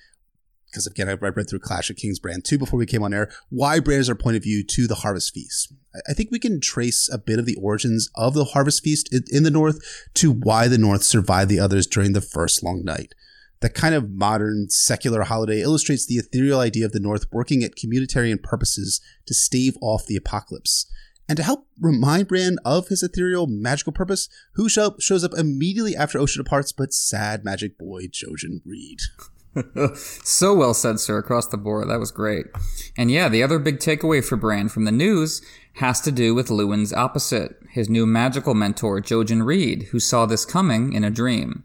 [0.70, 3.30] because again, I read through Clash of Kings Bran 2 before we came on air,
[3.48, 5.72] why Bran is our point of view to the Harvest Feast.
[6.08, 9.42] I think we can trace a bit of the origins of the Harvest Feast in
[9.42, 9.80] the North
[10.14, 13.14] to why the North survived the others during the first long night.
[13.60, 17.74] That kind of modern secular holiday illustrates the ethereal idea of the North working at
[17.74, 20.90] communitarian purposes to stave off the apocalypse.
[21.28, 26.18] And to help remind Bran of his ethereal magical purpose, who shows up immediately after
[26.18, 28.98] Osha departs but sad magic boy Jojen Reed.
[29.94, 31.88] so well said, sir, across the board.
[31.88, 32.46] That was great.
[32.96, 35.42] And yeah, the other big takeaway for Bran from the news
[35.74, 40.44] has to do with Luwin's opposite, his new magical mentor, Jojen Reed, who saw this
[40.44, 41.64] coming in a dream.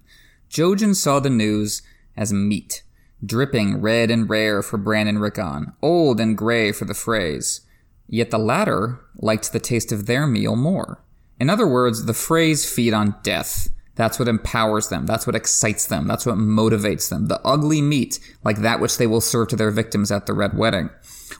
[0.50, 1.82] Jojen saw the news
[2.15, 2.84] as meat,
[3.26, 7.62] dripping red and rare for Bran and Rickon, old and gray for the Freys.
[8.08, 11.04] Yet the latter liked the taste of their meal more.
[11.39, 15.06] In other words, the Freys feed on death, that's what empowers them.
[15.06, 16.08] That's what excites them.
[16.08, 17.28] That's what motivates them.
[17.28, 20.58] The ugly meat, like that which they will serve to their victims at the Red
[20.58, 20.90] Wedding.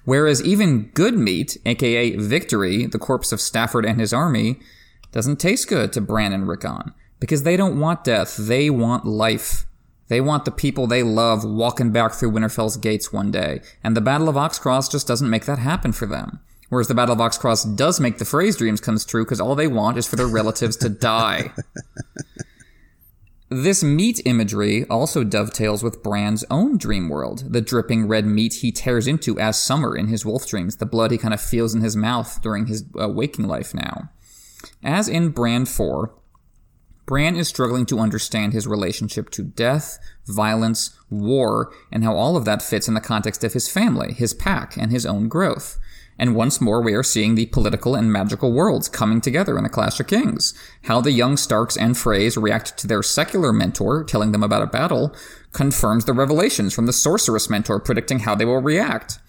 [0.06, 4.60] Whereas even good meat, aka victory, the corpse of Stafford and his army,
[5.12, 6.94] doesn't taste good to Bran and Rickon.
[7.20, 9.66] Because they don't want death, they want life.
[10.08, 14.02] They want the people they love walking back through Winterfell's gates one day, and the
[14.02, 16.40] Battle of Oxcross just doesn't make that happen for them.
[16.70, 19.68] Whereas the Battle of Oxcross does make the phrase dreams come true because all they
[19.68, 21.52] want is for their relatives to die.
[23.50, 28.72] This meat imagery also dovetails with Bran's own dream world, the dripping red meat he
[28.72, 31.82] tears into as summer in his wolf dreams, the blood he kind of feels in
[31.82, 34.10] his mouth during his uh, waking life now.
[34.84, 36.12] As in Bran 4,
[37.06, 42.46] Bran is struggling to understand his relationship to death, violence, war, and how all of
[42.46, 45.78] that fits in the context of his family, his pack, and his own growth.
[46.18, 49.70] And once more, we are seeing the political and magical worlds coming together in the
[49.70, 50.54] Clash of Kings.
[50.84, 54.68] How the young Starks and Freys react to their secular mentor telling them about a
[54.68, 55.14] battle
[55.52, 59.20] confirms the revelations from the sorceress mentor predicting how they will react.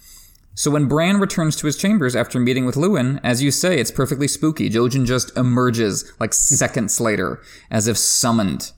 [0.55, 3.91] So when Bran returns to his chambers after meeting with Luwin, as you say, it's
[3.91, 4.71] perfectly spooky.
[4.71, 8.73] Jojen just emerges like seconds later, as if summoned,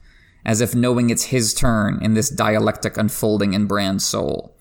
[0.44, 4.56] as if knowing it's his turn in this dialectic unfolding in Bran's soul.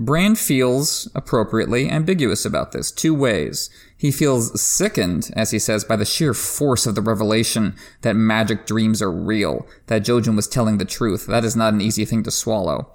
[0.00, 3.68] Bran feels, appropriately, ambiguous about this, two ways.
[3.96, 8.64] He feels sickened, as he says, by the sheer force of the revelation that magic
[8.64, 11.26] dreams are real, that Jojen was telling the truth.
[11.26, 12.92] That is not an easy thing to swallow.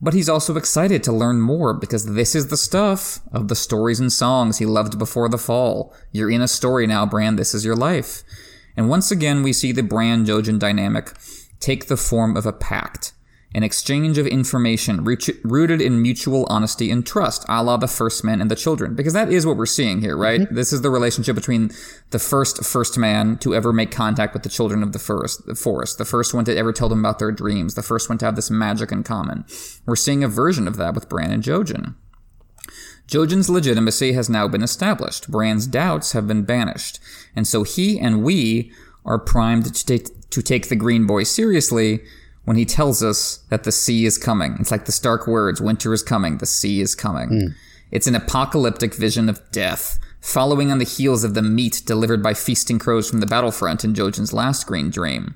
[0.00, 3.98] But he's also excited to learn more because this is the stuff of the stories
[3.98, 5.92] and songs he loved before the fall.
[6.12, 7.36] You're in a story now, Bran.
[7.36, 8.22] This is your life.
[8.76, 11.12] And once again, we see the Bran Jojen dynamic
[11.58, 13.14] take the form of a pact
[13.56, 18.42] an exchange of information rooted in mutual honesty and trust, a la the first man
[18.42, 18.94] and the children.
[18.94, 20.42] Because that is what we're seeing here, right?
[20.42, 20.54] Mm-hmm.
[20.54, 21.70] This is the relationship between
[22.10, 25.54] the first first man to ever make contact with the children of the first the
[25.54, 28.26] forest, the first one to ever tell them about their dreams, the first one to
[28.26, 29.46] have this magic in common.
[29.86, 31.94] We're seeing a version of that with Bran and Jojen.
[33.08, 35.30] Jojen's legitimacy has now been established.
[35.30, 37.00] Bran's doubts have been banished.
[37.34, 38.70] And so he and we
[39.06, 42.02] are primed to take, to take the Green Boy seriously
[42.46, 44.56] when he tells us that the sea is coming.
[44.58, 47.28] It's like the stark words winter is coming, the sea is coming.
[47.28, 47.54] Mm.
[47.90, 52.34] It's an apocalyptic vision of death, following on the heels of the meat delivered by
[52.34, 55.34] feasting crows from the battlefront in Jojen's last green dream.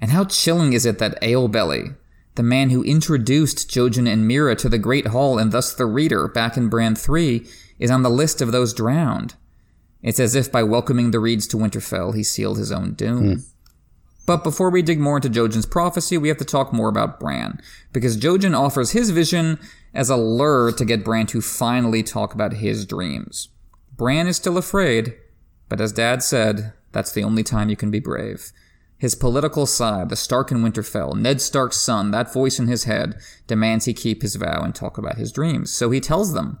[0.00, 1.94] And how chilling is it that Alebelly,
[2.36, 6.26] the man who introduced Jojen and Meera to the Great Hall and thus the reader
[6.26, 7.46] back in Bran 3,
[7.78, 9.34] is on the list of those drowned?
[10.02, 13.36] It's as if by welcoming the Reeds to Winterfell, he sealed his own doom.
[13.36, 13.49] Mm.
[14.26, 17.60] But before we dig more into Jojen's prophecy, we have to talk more about Bran,
[17.92, 19.58] because Jojen offers his vision
[19.92, 23.48] as a lure to get Bran to finally talk about his dreams.
[23.96, 25.14] Bran is still afraid,
[25.68, 28.52] but as Dad said, that's the only time you can be brave.
[28.98, 33.18] His political side, the Stark in Winterfell, Ned Stark's son, that voice in his head,
[33.46, 35.72] demands he keep his vow and talk about his dreams.
[35.72, 36.58] So he tells them,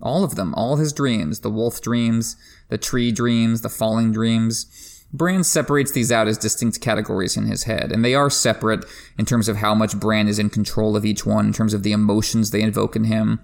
[0.00, 2.36] all of them, all his dreams, the wolf dreams,
[2.68, 4.87] the tree dreams, the falling dreams.
[5.12, 8.84] Bran separates these out as distinct categories in his head, and they are separate
[9.18, 11.82] in terms of how much Bran is in control of each one, in terms of
[11.82, 13.40] the emotions they invoke in him.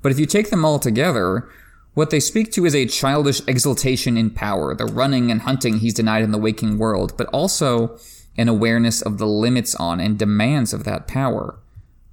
[0.00, 1.48] But if you take them all together,
[1.94, 5.94] what they speak to is a childish exultation in power, the running and hunting he's
[5.94, 7.98] denied in the waking world, but also
[8.36, 11.58] an awareness of the limits on and demands of that power.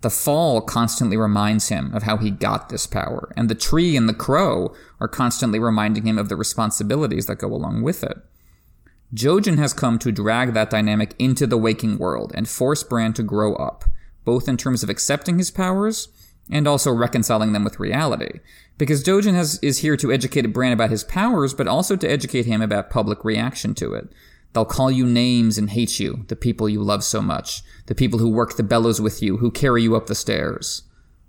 [0.02, 4.10] The fall constantly reminds him of how he got this power, and the tree and
[4.10, 8.18] the crow are constantly reminding him of the responsibilities that go along with it.
[9.14, 13.24] Jojen has come to drag that dynamic into the waking world and force Bran to
[13.24, 13.86] grow up,
[14.24, 16.10] both in terms of accepting his powers
[16.50, 18.40] and also reconciling them with reality.
[18.78, 22.46] Because Jojen has, is here to educate Bran about his powers, but also to educate
[22.46, 24.10] him about public reaction to it.
[24.54, 28.20] They'll call you names and hate you, the people you love so much, the people
[28.20, 30.84] who work the bellows with you, who carry you up the stairs.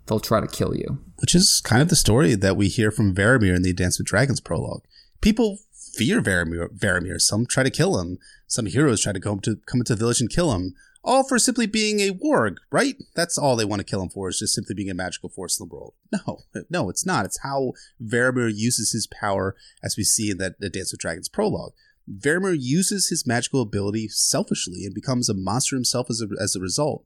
[0.06, 0.98] They'll try to kill you.
[1.16, 4.06] Which is kind of the story that we hear from Varamir in the Dance with
[4.06, 4.84] Dragons prologue.
[5.20, 5.58] People
[5.96, 6.68] fear Varamir.
[6.76, 7.20] Varamir.
[7.20, 8.18] Some try to kill him.
[8.46, 10.74] Some heroes try to come to come into the village and kill him
[11.06, 12.96] all for simply being a warg, right?
[13.14, 15.58] That's all they want to kill him for is just simply being a magical force
[15.58, 15.94] in the world.
[16.12, 16.40] No,
[16.70, 17.24] no, it's not.
[17.24, 17.72] It's how
[18.02, 21.72] Varamir uses his power, as we see in that the Dance of Dragons prologue.
[22.12, 26.60] Varamir uses his magical ability selfishly and becomes a monster himself as a, as a
[26.60, 27.04] result.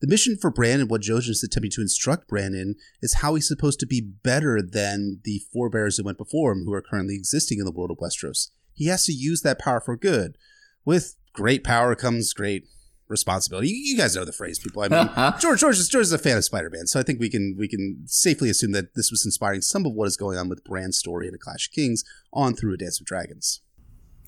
[0.00, 3.34] The mission for Bran and what Jojen is attempting to instruct Bran in is how
[3.34, 7.16] he's supposed to be better than the forebears who went before him who are currently
[7.16, 8.50] existing in the world of Westeros.
[8.74, 10.38] He has to use that power for good.
[10.84, 12.68] With great power comes great
[13.08, 13.68] responsibility.
[13.68, 14.82] You, you guys know the phrase, people.
[14.82, 17.18] I mean, George George is, George is a fan of Spider Man, so I think
[17.18, 20.38] we can we can safely assume that this was inspiring some of what is going
[20.38, 23.62] on with Bran's story in A Clash of Kings on through A Dance of Dragons.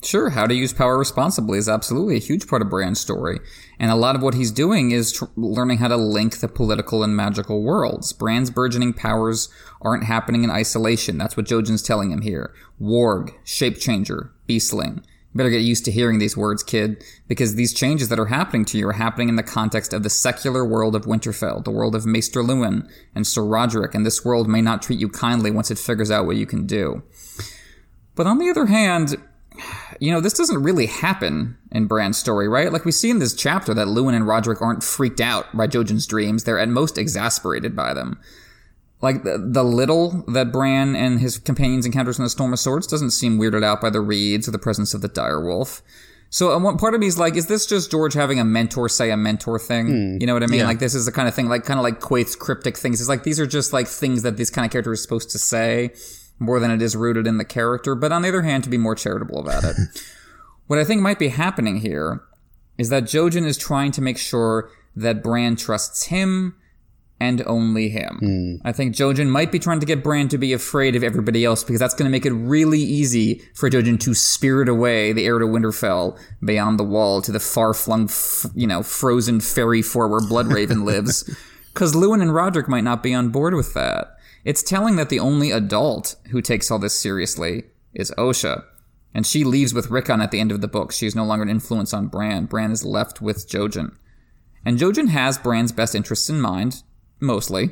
[0.03, 3.39] Sure, how to use power responsibly is absolutely a huge part of Bran's story.
[3.79, 7.03] And a lot of what he's doing is tr- learning how to link the political
[7.03, 8.11] and magical worlds.
[8.11, 9.49] Bran's burgeoning powers
[9.79, 11.19] aren't happening in isolation.
[11.19, 12.51] That's what Jojen's telling him here.
[12.81, 14.97] Warg, Shape Changer, Beastling.
[14.97, 18.65] You better get used to hearing these words, kid, because these changes that are happening
[18.65, 21.95] to you are happening in the context of the secular world of Winterfell, the world
[21.95, 25.69] of Maester Luwin and Sir Rodrik, and this world may not treat you kindly once
[25.69, 27.03] it figures out what you can do.
[28.15, 29.15] But on the other hand,
[29.99, 32.71] you know, this doesn't really happen in Bran's story, right?
[32.71, 36.07] Like we see in this chapter that Luwin and Rodrik aren't freaked out by Jojen's
[36.07, 38.19] dreams, they're at most exasperated by them.
[39.01, 42.85] Like the, the little that Bran and his companions encounters in the Storm of Swords
[42.85, 45.81] doesn't seem weirded out by the reeds or the presence of the direwolf.
[46.29, 48.87] So uh, one part of me is like, is this just George having a mentor
[48.87, 49.87] say a mentor thing?
[49.87, 50.61] Mm, you know what I mean?
[50.61, 50.67] Yeah.
[50.67, 53.01] Like this is the kind of thing, like kind of like Quaithe's cryptic things.
[53.01, 55.39] It's like these are just like things that this kind of character is supposed to
[55.39, 55.93] say
[56.41, 57.93] more than it is rooted in the character.
[57.93, 59.75] But on the other hand, to be more charitable about it,
[60.67, 62.23] what I think might be happening here
[62.77, 66.55] is that Jojen is trying to make sure that Bran trusts him
[67.19, 68.19] and only him.
[68.23, 68.61] Mm.
[68.67, 71.63] I think Jojen might be trying to get Bran to be afraid of everybody else
[71.63, 75.37] because that's going to make it really easy for Jojen to spirit away the heir
[75.37, 80.19] to Winterfell beyond the wall to the far-flung, f- you know, frozen fairy fort where
[80.19, 81.23] Bloodraven lives.
[81.71, 84.17] Because Luwin and Rodrik might not be on board with that.
[84.43, 88.63] It's telling that the only adult who takes all this seriously is Osha.
[89.13, 90.91] And she leaves with Rickon at the end of the book.
[90.91, 92.45] She is no longer an influence on Bran.
[92.45, 93.95] Bran is left with Jojen.
[94.65, 96.83] And Jojen has Bran's best interests in mind,
[97.19, 97.71] mostly,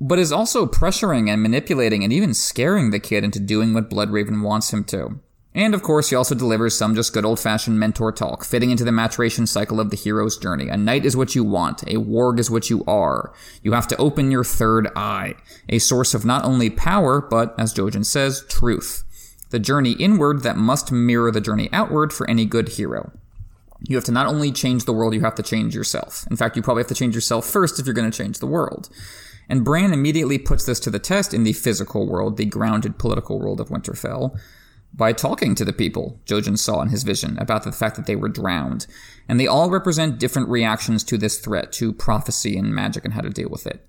[0.00, 4.42] but is also pressuring and manipulating and even scaring the kid into doing what Bloodraven
[4.42, 5.20] wants him to.
[5.54, 8.84] And of course, he also delivers some just good old fashioned mentor talk, fitting into
[8.84, 10.68] the maturation cycle of the hero's journey.
[10.68, 13.32] A knight is what you want, a warg is what you are.
[13.62, 15.34] You have to open your third eye,
[15.68, 19.04] a source of not only power, but, as Jojen says, truth.
[19.50, 23.12] The journey inward that must mirror the journey outward for any good hero.
[23.86, 26.24] You have to not only change the world, you have to change yourself.
[26.30, 28.46] In fact, you probably have to change yourself first if you're going to change the
[28.46, 28.88] world.
[29.48, 33.38] And Bran immediately puts this to the test in the physical world, the grounded political
[33.38, 34.38] world of Winterfell,
[34.94, 38.16] by talking to the people Jojen saw in his vision about the fact that they
[38.16, 38.86] were drowned.
[39.28, 43.22] And they all represent different reactions to this threat, to prophecy and magic and how
[43.22, 43.86] to deal with it.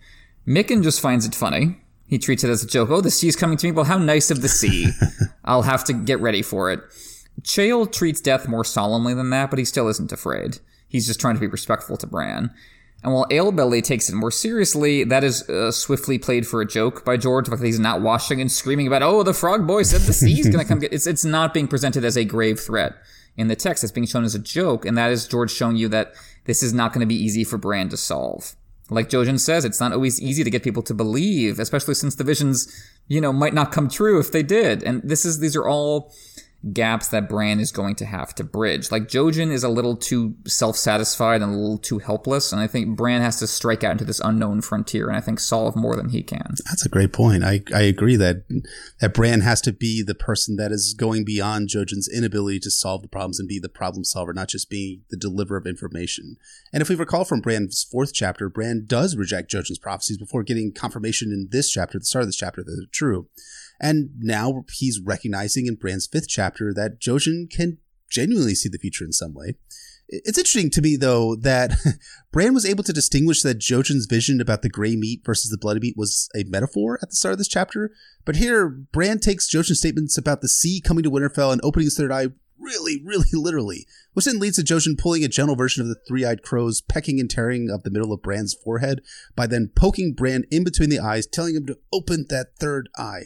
[0.47, 1.80] Mikken just finds it funny.
[2.08, 2.89] He treats it as a joke.
[2.89, 3.72] Oh, the sea's coming to me.
[3.72, 4.89] Well, how nice of the sea.
[5.45, 6.82] I'll have to get ready for it.
[7.41, 10.60] Chayle treats death more solemnly than that, but he still isn't afraid.
[10.88, 12.54] He's just trying to be respectful to Bran.
[13.04, 17.04] And while Alebelly takes it more seriously, that is uh, swiftly played for a joke
[17.04, 17.47] by George.
[17.47, 20.66] That he's not washing and screaming about, "Oh, the frog boy said the sea's gonna
[20.66, 22.93] come get." It's it's not being presented as a grave threat
[23.36, 23.84] in the text.
[23.84, 26.14] It's being shown as a joke, and that is George showing you that
[26.45, 28.56] this is not to be easy for Bran to solve.
[28.89, 32.24] Like Jojen says, it's not always easy to get people to believe, especially since the
[32.24, 32.68] visions,
[33.08, 34.84] you know, might not come true if they did.
[34.84, 36.14] And this is these are all
[36.72, 38.89] gaps that Bran is going to have to bridge.
[38.91, 42.95] Like Jojen is a little too self-satisfied and a little too helpless, and I think
[42.95, 46.09] Bran has to strike out into this unknown frontier and I think solve more than
[46.09, 46.55] he can.
[46.66, 47.43] That's a great point.
[47.43, 48.43] I, I agree that
[49.01, 53.01] that Bran has to be the person that is going beyond Jojen's inability to solve
[53.01, 56.38] the problems and be the problem solver, not just be the deliverer of information.
[56.72, 60.72] And if we recall from Bran's fourth chapter, Bran does reject Jojen's prophecies before getting
[60.72, 63.28] confirmation in this chapter, the start of this chapter, that they're true.
[63.84, 67.80] And now he's recognizing in Bran's fifth chapter that Jojen can
[68.10, 69.56] genuinely see the future in some way.
[70.08, 71.74] It's interesting to me, though, that
[72.32, 75.82] Bran was able to distinguish that Jojen's vision about the gray meat versus the bloody
[75.82, 77.92] meat was a metaphor at the start of this chapter.
[78.24, 81.98] But here, Bran takes Jojen's statements about the sea coming to Winterfell and opening his
[81.98, 82.28] third eye
[82.58, 86.42] really, really literally, which then leads to Jojen pulling a gentle version of the three-eyed
[86.42, 89.02] crows, pecking and tearing up the middle of Bran's forehead,
[89.36, 93.24] by then poking Bran in between the eyes, telling him to open that third eye.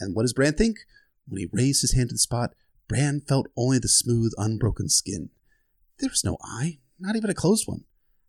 [0.00, 0.78] And what does Bran think?
[1.28, 2.54] When he raised his hand to the spot,
[2.88, 5.30] Bran felt only the smooth, unbroken skin.
[5.98, 7.84] There was no eye, not even a closed one.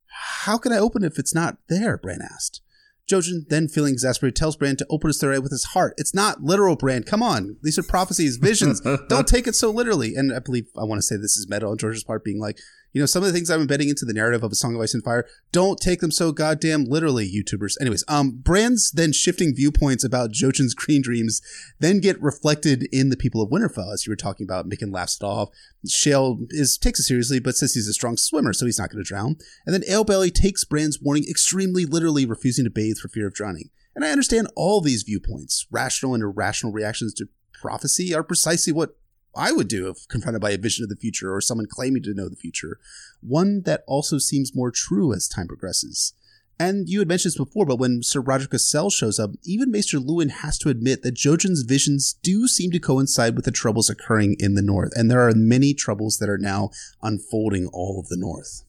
[0.07, 1.97] How can I open it if it's not there?
[1.97, 2.61] Bran asked.
[3.07, 5.93] Jojen, then feeling exasperated, tells Bran to open his third eye with his heart.
[5.97, 7.03] It's not literal, Bran.
[7.03, 7.55] Come on.
[7.63, 8.81] These are prophecies, visions.
[9.09, 10.15] Don't take it so literally.
[10.15, 12.59] And I believe I want to say this is meta on George's part, being like,
[12.97, 14.81] you know, some of the things I'm embedding into the narrative of A Song of
[14.81, 17.75] Ice and Fire, don't take them so goddamn literally, YouTubers.
[17.79, 21.39] Anyways, um, Bran's then shifting viewpoints about Jojen's green dreams
[21.79, 25.19] then get reflected in the people of Winterfell, as you were talking about, Mikken laughs
[25.21, 25.49] it off.
[25.87, 29.03] Chayle is takes it seriously, but says he's a strong swimmer, so he's not going
[29.03, 29.35] to drown.
[29.67, 33.69] And then Alebelly takes Bran's warning extremely literally, refusing to bathe for fear of drowning.
[33.95, 35.67] And I understand all these viewpoints.
[35.69, 38.97] Rational and irrational reactions to prophecy are precisely what
[39.37, 42.13] I would do if confronted by a vision of the future or someone claiming to
[42.13, 42.79] know the future.
[43.21, 46.13] One that also seems more true as time progresses.
[46.59, 49.99] And you had mentioned this before, but when Sir Rodrik Cassel shows up, even Maester
[49.99, 54.35] Luwin has to admit that Jojen's visions do seem to coincide with the troubles occurring
[54.39, 56.71] in the north, and there are many troubles that are now
[57.03, 58.63] unfolding all of the north.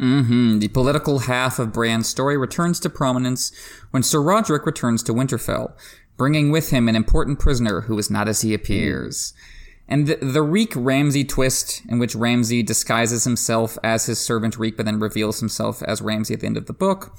[0.00, 0.58] Mm-hmm.
[0.58, 3.52] The political half of Bran's story returns to prominence
[3.92, 5.74] when Sir Rodrik returns to Winterfell,
[6.16, 9.32] bringing with him an important prisoner who is not as he appears.
[9.32, 9.55] Mm.
[9.88, 14.76] And the, the Reek Ramsay twist, in which Ramsay disguises himself as his servant Reek,
[14.76, 17.16] but then reveals himself as Ramsay at the end of the book,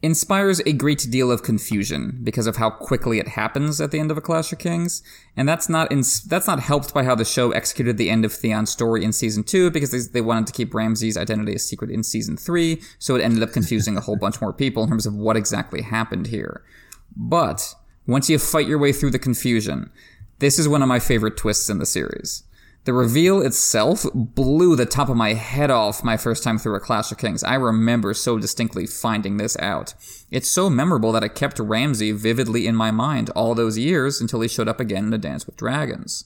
[0.00, 4.12] inspires a great deal of confusion because of how quickly it happens at the end
[4.12, 5.02] of A Clash of Kings,
[5.36, 8.32] and that's not in, that's not helped by how the show executed the end of
[8.32, 11.90] Theon's story in season two because they, they wanted to keep Ramsay's identity a secret
[11.90, 15.06] in season three, so it ended up confusing a whole bunch more people in terms
[15.06, 16.62] of what exactly happened here.
[17.16, 17.74] But
[18.06, 19.90] once you fight your way through the confusion,
[20.38, 22.44] this is one of my favorite twists in the series.
[22.84, 26.80] The reveal itself blew the top of my head off my first time through a
[26.80, 27.44] Clash of Kings.
[27.44, 29.94] I remember so distinctly finding this out.
[30.30, 34.40] It's so memorable that it kept Ramsay vividly in my mind all those years until
[34.40, 36.24] he showed up again in A Dance with Dragons.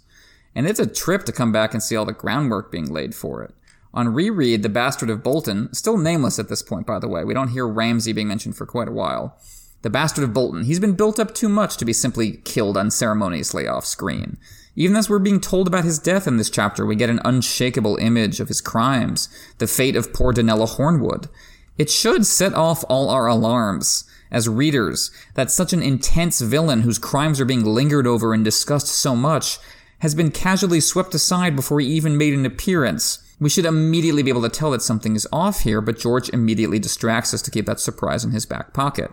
[0.54, 3.42] And it's a trip to come back and see all the groundwork being laid for
[3.42, 3.54] it.
[3.94, 7.34] On reread, the Bastard of Bolton, still nameless at this point, by the way, we
[7.34, 9.36] don't hear Ramsay being mentioned for quite a while.
[9.82, 13.66] The Bastard of Bolton, he's been built up too much to be simply killed unceremoniously
[13.66, 14.38] off screen.
[14.76, 17.96] Even as we're being told about his death in this chapter, we get an unshakable
[17.96, 19.28] image of his crimes,
[19.58, 21.28] the fate of poor Donella Hornwood.
[21.76, 26.98] It should set off all our alarms as readers that such an intense villain whose
[26.98, 29.58] crimes are being lingered over and discussed so much
[29.98, 33.18] has been casually swept aside before he even made an appearance.
[33.38, 36.78] We should immediately be able to tell that something is off here, but George immediately
[36.78, 39.10] distracts us to keep that surprise in his back pocket.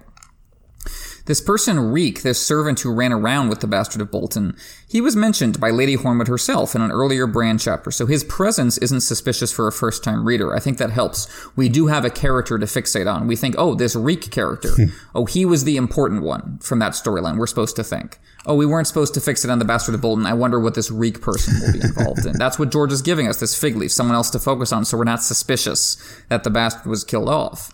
[1.29, 4.55] This person, Reek, this servant who ran around with the Bastard of Bolton,
[4.87, 8.79] he was mentioned by Lady Hornwood herself in an earlier Bran chapter, so his presence
[8.79, 10.55] isn't suspicious for a first time reader.
[10.55, 11.27] I think that helps.
[11.55, 13.27] We do have a character to fixate on.
[13.27, 14.71] We think, oh, this Reek character.
[15.13, 18.17] oh, he was the important one from that storyline, we're supposed to think.
[18.47, 20.25] Oh, we weren't supposed to fix it on the Bastard of Bolton.
[20.25, 22.33] I wonder what this Reek person will be involved in.
[22.39, 24.97] That's what George is giving us, this fig leaf, someone else to focus on, so
[24.97, 25.95] we're not suspicious
[26.29, 27.71] that the Bastard was killed off.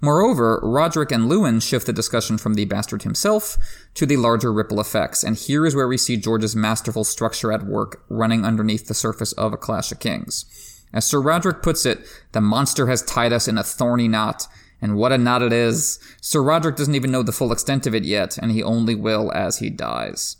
[0.00, 3.58] Moreover, Rodrik and Luwin shift the discussion from the bastard himself
[3.94, 7.66] to the larger ripple effects, and here is where we see George's masterful structure at
[7.66, 10.46] work running underneath the surface of A Clash of Kings.
[10.92, 12.00] As Sir Rodrik puts it,
[12.32, 14.46] the monster has tied us in a thorny knot,
[14.82, 15.98] and what a knot it is.
[16.20, 19.30] Sir Rodrik doesn't even know the full extent of it yet, and he only will
[19.32, 20.36] as he dies.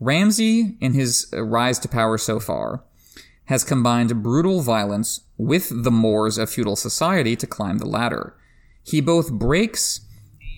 [0.00, 2.82] Ramsay, in his rise to power so far,
[3.46, 8.34] has combined brutal violence with the mores of feudal society to climb the ladder.
[8.84, 10.00] He both breaks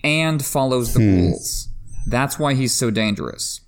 [0.03, 1.15] and follows the hmm.
[1.17, 1.69] rules.
[2.07, 3.61] That's why he's so dangerous.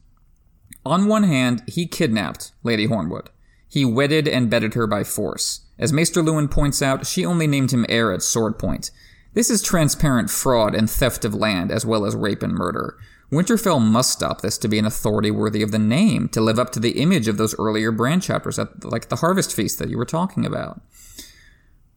[0.84, 3.28] On one hand, he kidnapped Lady Hornwood.
[3.68, 5.62] He wedded and bedded her by force.
[5.78, 8.90] As Maester Luwin points out, she only named him heir at sword point.
[9.34, 12.96] This is transparent fraud and theft of land, as well as rape and murder.
[13.30, 16.70] Winterfell must stop this to be an authority worthy of the name, to live up
[16.70, 19.98] to the image of those earlier Bran chapters, at, like the Harvest Feast that you
[19.98, 20.80] were talking about.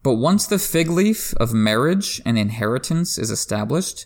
[0.02, 4.06] But once the fig leaf of marriage and inheritance is established,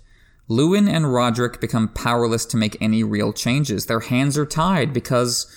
[0.49, 3.85] Luwin and Rodrik become powerless to make any real changes.
[3.85, 5.47] Their hands are tied because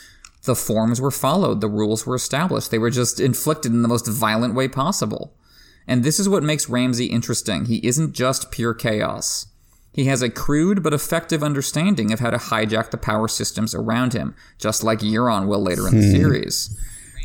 [0.45, 2.71] the forms were followed, the rules were established.
[2.71, 5.35] They were just inflicted in the most violent way possible.
[5.89, 7.67] And this is what makes Ramsay interesting.
[7.67, 9.47] He isn't just pure chaos.
[9.93, 14.13] He has a crude but effective understanding of how to hijack the power systems around
[14.13, 16.13] him, just like Euron will later in the hmm.
[16.13, 16.79] series.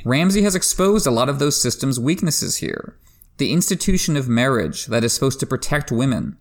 [0.06, 2.96] Ramsay has exposed a lot of those systems' weaknesses here.
[3.42, 6.38] The institution of marriage that is supposed to protect women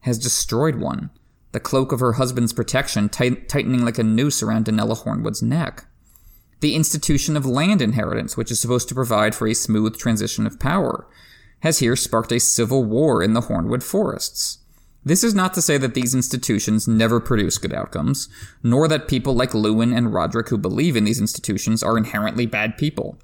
[0.00, 1.10] has destroyed one.
[1.52, 5.84] The cloak of her husband's protection tightening like a noose around Donella Hornwood's neck.
[6.58, 10.58] The institution of land inheritance, which is supposed to provide for a smooth transition of
[10.58, 11.06] power,
[11.60, 14.58] has here sparked a civil war in the Hornwood forests.
[15.04, 18.28] This is not to say that these institutions never produce good outcomes,
[18.60, 22.76] nor that people like Luwin and Rodrik who believe in these institutions are inherently bad
[22.76, 23.20] people.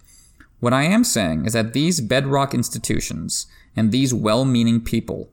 [0.61, 5.30] What I am saying is that these bedrock institutions and these well meaning people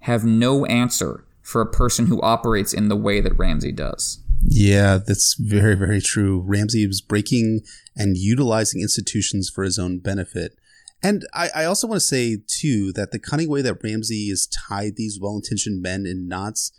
[0.00, 4.20] have no answer for a person who operates in the way that Ramsay does.
[4.42, 6.42] Yeah, that's very, very true.
[6.44, 7.62] Ramsay was breaking
[7.96, 10.58] and utilizing institutions for his own benefit.
[11.02, 14.46] And I, I also want to say, too, that the cunning way that Ramsay has
[14.46, 16.72] tied these well intentioned men in knots,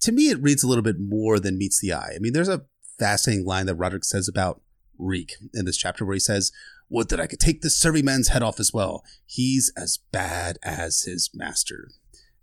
[0.00, 2.12] to me, it reads a little bit more than meets the eye.
[2.16, 2.62] I mean, there's a
[2.98, 4.62] fascinating line that Rodrik says about
[4.98, 6.50] Reek in this chapter where he says,
[6.92, 9.02] Would that I could take this serving man's head off as well.
[9.24, 11.88] He's as bad as his master.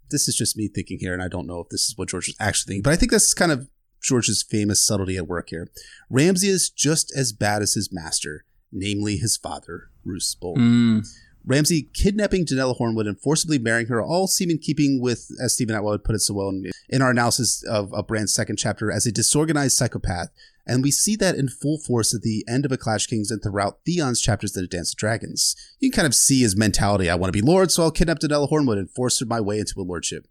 [0.09, 2.29] This is just me thinking here, and I don't know if this is what George
[2.29, 3.69] is actually thinking, but I think this is kind of
[4.01, 5.69] George's famous subtlety at work here.
[6.09, 10.63] Ramsay is just as bad as his master, namely his father, Roose Bolton.
[10.63, 11.07] Mm.
[11.45, 15.75] Ramsay kidnapping Donella Hornwood and forcibly marrying her all seem in keeping with, as Steven
[15.75, 19.05] Attewell put it so well in, in our analysis of, of Bran's second chapter, as
[19.05, 20.29] a disorganized psychopath.
[20.69, 23.41] And we see that in full force at the end of A Clash Kings and
[23.41, 25.55] throughout Theon's chapters that Dance of Dragons.
[25.79, 27.09] You can kind of see his mentality.
[27.09, 29.57] I want to be lord, so I'll kidnap Donella Hornwood and force her my way
[29.57, 30.27] into a lordship.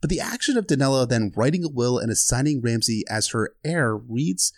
[0.00, 3.94] But the action of Donella then writing a will and assigning Ramsay as her heir
[3.94, 4.54] reads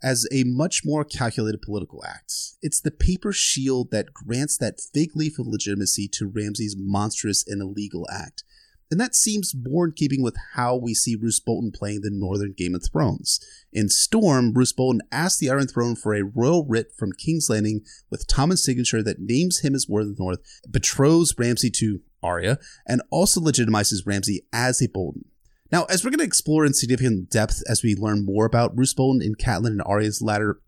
[0.00, 2.32] as a much more calculated political act.
[2.62, 7.60] It's the paper shield that grants that fig leaf of legitimacy to Ramsay's monstrous and
[7.60, 8.44] illegal act.
[8.90, 12.54] And that seems more in keeping with how we see Roose Bolton playing the Northern
[12.56, 13.38] Game of Thrones.
[13.70, 17.82] In Storm, Roose Bolton asks the Iron Throne for a royal writ from King's Landing
[18.10, 22.58] with Tommen's signature that names him as Ward of the North, betroths Ramsay to Arya,
[22.86, 25.26] and also legitimizes Ramsay as a Bolton.
[25.70, 28.94] Now, as we're going to explore in significant depth as we learn more about Roose
[28.94, 30.60] Bolton in Catelyn and Arya's latter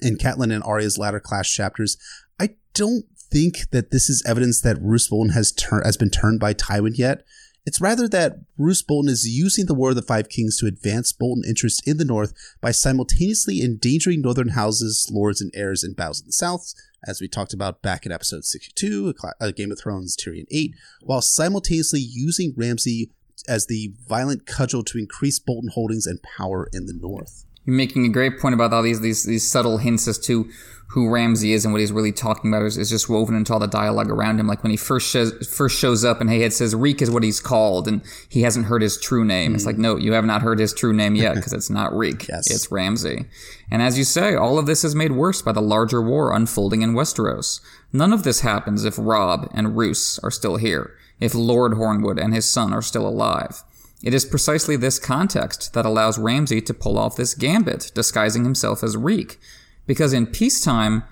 [0.00, 1.98] in Catelyn and Arya's latter clash chapters,
[2.40, 6.40] I don't think that this is evidence that Roose Bolton has turned has been turned
[6.40, 7.24] by Tywin yet.
[7.66, 11.12] It's rather that Roose Bolton is using the War of the Five Kings to advance
[11.12, 16.20] Bolton interests in the North by simultaneously endangering Northern houses, lords, and heirs in battles
[16.20, 16.72] in the South,
[17.06, 20.74] as we talked about back in episode 62, a uh, Game of Thrones, Tyrion 8,
[21.02, 23.10] while simultaneously using Ramsay
[23.46, 27.44] as the violent cudgel to increase Bolton holdings and power in the North.
[27.64, 30.48] You're making a great point about all these these, these subtle hints as to
[30.92, 33.58] who Ramsay is and what he's really talking about is, is just woven into all
[33.58, 34.46] the dialogue around him.
[34.46, 37.22] Like when he first shows, first shows up and hey, it says Reek is what
[37.22, 39.52] he's called, and he hasn't heard his true name.
[39.52, 39.54] Mm.
[39.54, 42.26] It's like no, you have not heard his true name yet because it's not Reek,
[42.28, 42.50] yes.
[42.50, 43.26] it's Ramsay.
[43.70, 46.80] And as you say, all of this is made worse by the larger war unfolding
[46.80, 47.60] in Westeros.
[47.92, 52.32] None of this happens if Robb and Roose are still here, if Lord Hornwood and
[52.32, 53.62] his son are still alive.
[54.02, 58.84] It is precisely this context that allows Ramsay to pull off this gambit, disguising himself
[58.84, 59.38] as Reek,
[59.86, 61.04] because in peacetime,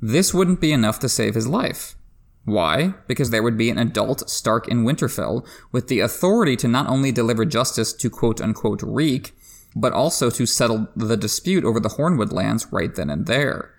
[0.00, 1.96] this wouldn't be enough to save his life.
[2.44, 2.94] Why?
[3.06, 7.12] Because there would be an adult Stark in Winterfell with the authority to not only
[7.12, 9.34] deliver justice to quote unquote Reek,
[9.76, 13.74] but also to settle the dispute over the Hornwood lands right then and there.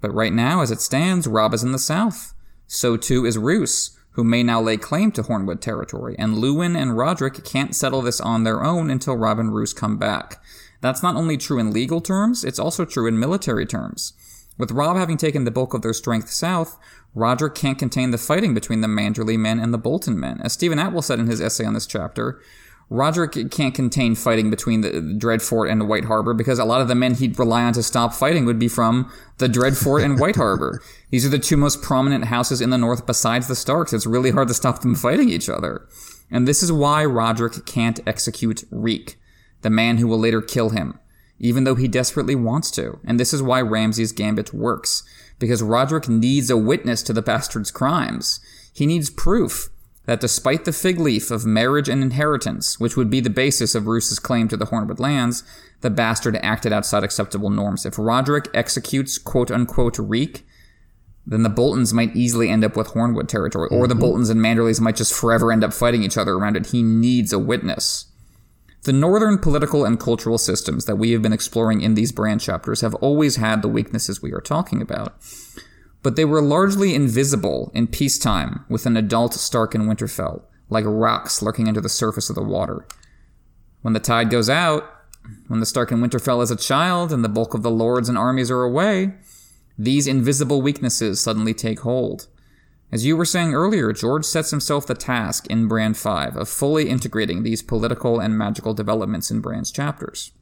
[0.00, 2.34] But right now, as it stands, Robb is in the south.
[2.66, 6.96] So too is Roose, who may now lay claim to Hornwood territory, and Luwin and
[6.96, 10.42] Rodrik can't settle this on their own until Robb and Roose come back.
[10.80, 14.14] That's not only true in legal terms, it's also true in military terms.
[14.58, 16.80] With Robb having taken the bulk of their strength south,
[17.14, 20.40] Rodrik can't contain the fighting between the Manderly men and the Bolton men.
[20.42, 22.40] As Steven Attewell said in his essay on this chapter,
[22.90, 26.94] Rodrik can't contain fighting between the Dreadfort and White Harbor because a lot of the
[26.94, 30.80] men he'd rely on to stop fighting would be from the Dreadfort and White Harbor.
[31.10, 33.92] These are the two most prominent houses in the north besides the Starks.
[33.92, 35.86] It's really hard to stop them fighting each other.
[36.30, 39.18] And this is why Rodrik can't execute Reek,
[39.60, 40.98] the man who will later kill him,
[41.38, 43.00] even though he desperately wants to.
[43.04, 45.02] And this is why Ramsay's gambit works,
[45.38, 48.40] because Rodrik needs a witness to the bastard's crimes.
[48.72, 49.68] He needs proof
[50.08, 53.86] that despite the fig leaf of marriage and inheritance, which would be the basis of
[53.86, 55.44] Roose's claim to the Hornwood lands,
[55.82, 57.84] the bastard acted outside acceptable norms.
[57.84, 60.46] If Rodrik executes quote unquote Reek,
[61.26, 64.00] then the Boltons might easily end up with Hornwood territory, or the mm-hmm.
[64.00, 66.68] Boltons and Manderlys might just forever end up fighting each other around it.
[66.68, 68.06] He needs a witness.
[68.84, 72.80] The northern political and cultural systems that we have been exploring in these Bran chapters
[72.80, 75.16] have always had the weaknesses we are talking about
[76.02, 81.42] but they were largely invisible in peacetime with an adult Stark in Winterfell, like rocks
[81.42, 82.86] lurking under the surface of the water.
[83.82, 84.84] When the tide goes out,
[85.48, 88.16] when the Stark in Winterfell is a child and the bulk of the lords and
[88.16, 89.14] armies are away,
[89.78, 92.26] these invisible weaknesses suddenly take hold.
[92.90, 96.88] As you were saying earlier, George sets himself the task in Bran 5 of fully
[96.88, 100.32] integrating these political and magical developments in Bran's chapters.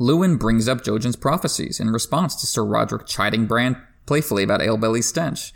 [0.00, 5.06] Luwin brings up Jojen's prophecies in response to Sir Rodrik chiding Bran playfully about Alebelly's
[5.06, 5.52] stench.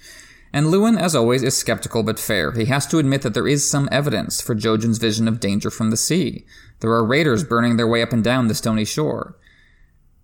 [0.52, 2.52] And Luwin, as always, is skeptical but fair.
[2.52, 5.90] He has to admit that there is some evidence for Jojen's vision of danger from
[5.90, 6.44] the sea.
[6.80, 9.36] There are raiders burning their way up and down the stony shore.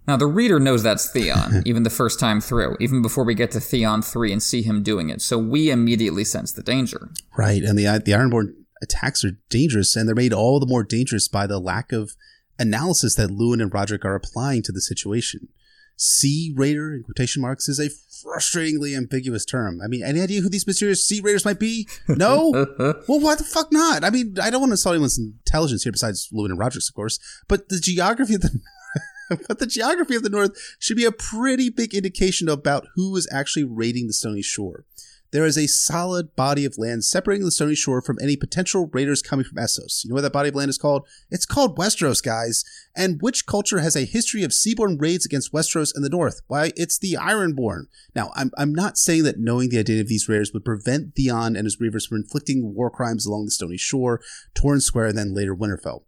[0.09, 3.51] Now, the reader knows that's Theon, even the first time through, even before we get
[3.53, 5.21] to Theon 3 and see him doing it.
[5.21, 7.11] So we immediately sense the danger.
[7.37, 7.63] Right.
[7.63, 11.47] And the, the Ironborn attacks are dangerous, and they're made all the more dangerous by
[11.47, 12.13] the lack of
[12.59, 15.49] analysis that Luwin and Rodrik are applying to the situation.
[15.97, 19.81] Sea Raider in quotation marks is a frustratingly ambiguous term.
[19.83, 21.89] I mean, any idea who these mysterious Sea Raiders might be?
[22.09, 22.51] No?
[23.09, 24.05] well, why the fuck not?
[24.05, 26.95] I mean, I don't want to insult anyone's intelligence here besides Luwin and Rodrik's, of
[26.95, 27.19] course,
[27.49, 28.61] but the geography of the
[29.49, 33.29] but the geography of the North should be a pretty big indication about who is
[33.33, 34.85] actually raiding the stony shore
[35.33, 39.23] there is a solid body of land separating the stony shore from any potential raiders
[39.23, 40.05] coming from Essos.
[40.05, 41.07] You know what that body of land is called?
[41.31, 42.65] It's called Westeros, guys.
[42.97, 46.41] And which culture has a history of seaborne raids against Westeros in the north?
[46.47, 47.85] Why, it's the Ironborn.
[48.15, 51.57] Now, I'm, I'm not saying that knowing the identity of these raiders would prevent Theon
[51.57, 54.21] and his reavers from inflicting war crimes along the stony shore,
[54.55, 56.03] Torrhen Square, and then later Winterfell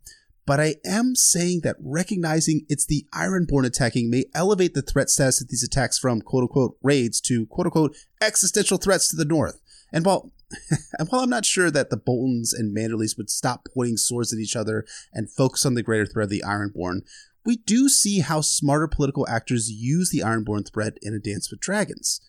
[0.48, 5.42] but I am saying that recognizing it's the Ironborn attacking may elevate the threat status
[5.42, 9.60] of these attacks from quote unquote raids to quote unquote existential threats to the north.
[9.92, 10.32] And while
[10.98, 14.38] and while I'm not sure that the Boltons and Manderlys would stop pointing swords at
[14.38, 17.00] each other and focus on the greater threat of the Ironborn,
[17.44, 21.60] we do see how smarter political actors use the Ironborn threat in A Dance with
[21.60, 22.22] Dragons.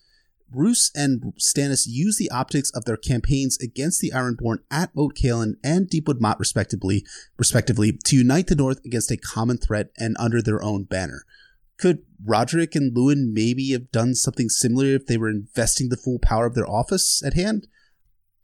[0.52, 5.54] Roose and Stannis use the optics of their campaigns against the Ironborn at Moat Cailin
[5.62, 7.04] and Deepwood Motte, respectively,
[7.38, 11.24] respectively, to unite the North against a common threat and under their own banner.
[11.78, 16.18] Could Rodrik and Luwin maybe have done something similar if they were investing the full
[16.18, 17.66] power of their office at hand?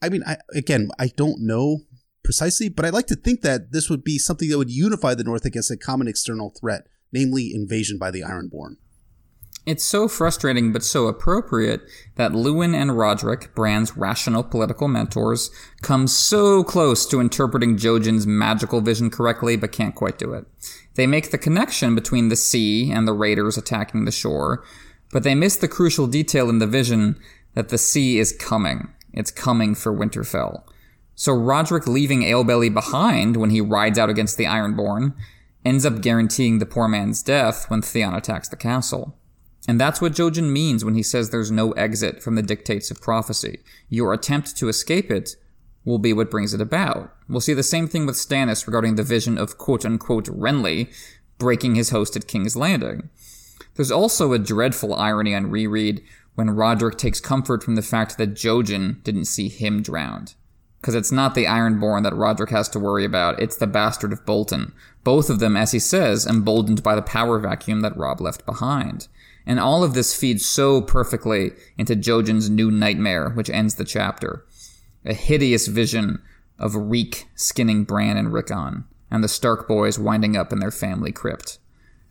[0.00, 1.80] I mean, I, again, I don't know
[2.24, 5.24] precisely, but I like to think that this would be something that would unify the
[5.24, 8.76] North against a common external threat, namely invasion by the Ironborn.
[9.66, 11.82] It's so frustrating but so appropriate
[12.14, 15.50] that Luwin and Rodrik, Bran's rational political mentors,
[15.82, 20.46] come so close to interpreting Jojen's magical vision correctly but can't quite do it.
[20.94, 24.62] They make the connection between the sea and the raiders attacking the shore,
[25.10, 27.18] but they miss the crucial detail in the vision
[27.54, 28.88] that the sea is coming.
[29.12, 30.62] It's coming for Winterfell.
[31.16, 35.14] So Rodrik leaving Alebelly behind when he rides out against the Ironborn
[35.64, 39.18] ends up guaranteeing the poor man's death when Theon attacks the castle.
[39.68, 43.00] And that's what Jojen means when he says there's no exit from the dictates of
[43.00, 43.60] prophecy.
[43.88, 45.36] Your attempt to escape it
[45.84, 47.14] will be what brings it about.
[47.28, 50.92] We'll see the same thing with Stannis regarding the vision of quote unquote Renly
[51.38, 53.08] breaking his host at King's Landing.
[53.74, 56.02] There's also a dreadful irony on reread
[56.34, 60.34] when Rodrik takes comfort from the fact that Jojen didn't see him drowned.
[60.80, 64.24] Because it's not the Ironborn that Rodrik has to worry about, it's the bastard of
[64.24, 64.72] Bolton.
[65.02, 69.08] Both of them, as he says, emboldened by the power vacuum that Robb left behind.
[69.47, 74.44] And all of this feeds so perfectly into Jojen's new nightmare, which ends the chapter.
[75.05, 76.20] A hideous vision
[76.59, 81.12] of Reek skinning Bran and Rickon, and the Stark boys winding up in their family
[81.12, 81.59] crypt.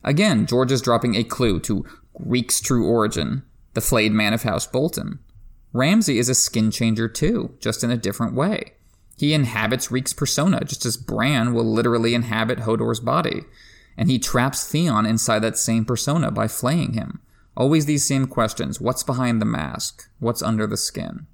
[0.03, 1.86] Again, George is dropping a clue to
[2.17, 5.19] Reek's true origin, the flayed man of House Bolton.
[5.73, 8.75] Ramsay is a skin changer too, just in a different way.
[9.17, 13.43] He inhabits Reek's persona, just as Bran will literally inhabit Hodor's body.
[13.97, 17.21] And he traps Theon inside that same persona by flaying him.
[17.57, 20.09] Always these same questions what's behind the mask?
[20.19, 21.27] What's under the skin?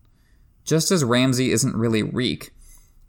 [0.63, 2.51] Just as Ramsay isn't really Reek,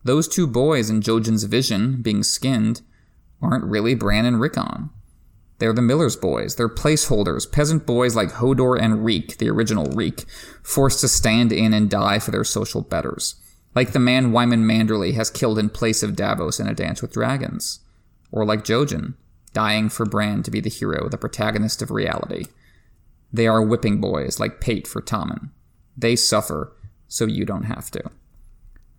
[0.05, 2.83] Those two boys in Jojen's vision, being skinned,
[3.41, 4.91] aren't really Bran and Rickon.
[5.59, 6.57] They're the Miller's boys.
[6.57, 10.25] They're placeholders, peasant boys like Hodor and Reek, the original Reek,
[10.63, 13.37] forced to stand in and die for their social betters.
[13.75, 17.13] Like the man Wyman Manderly has killed in place of Davos in A Dance with
[17.13, 17.79] Dragons.
[18.33, 19.15] Or like Jojen,
[19.53, 22.47] dying for Bran to be the hero, the protagonist of reality.
[23.33, 25.51] They are whipping boys like Pate for Tommen.
[25.97, 26.77] They suffer,
[27.09, 28.03] so you don't have to.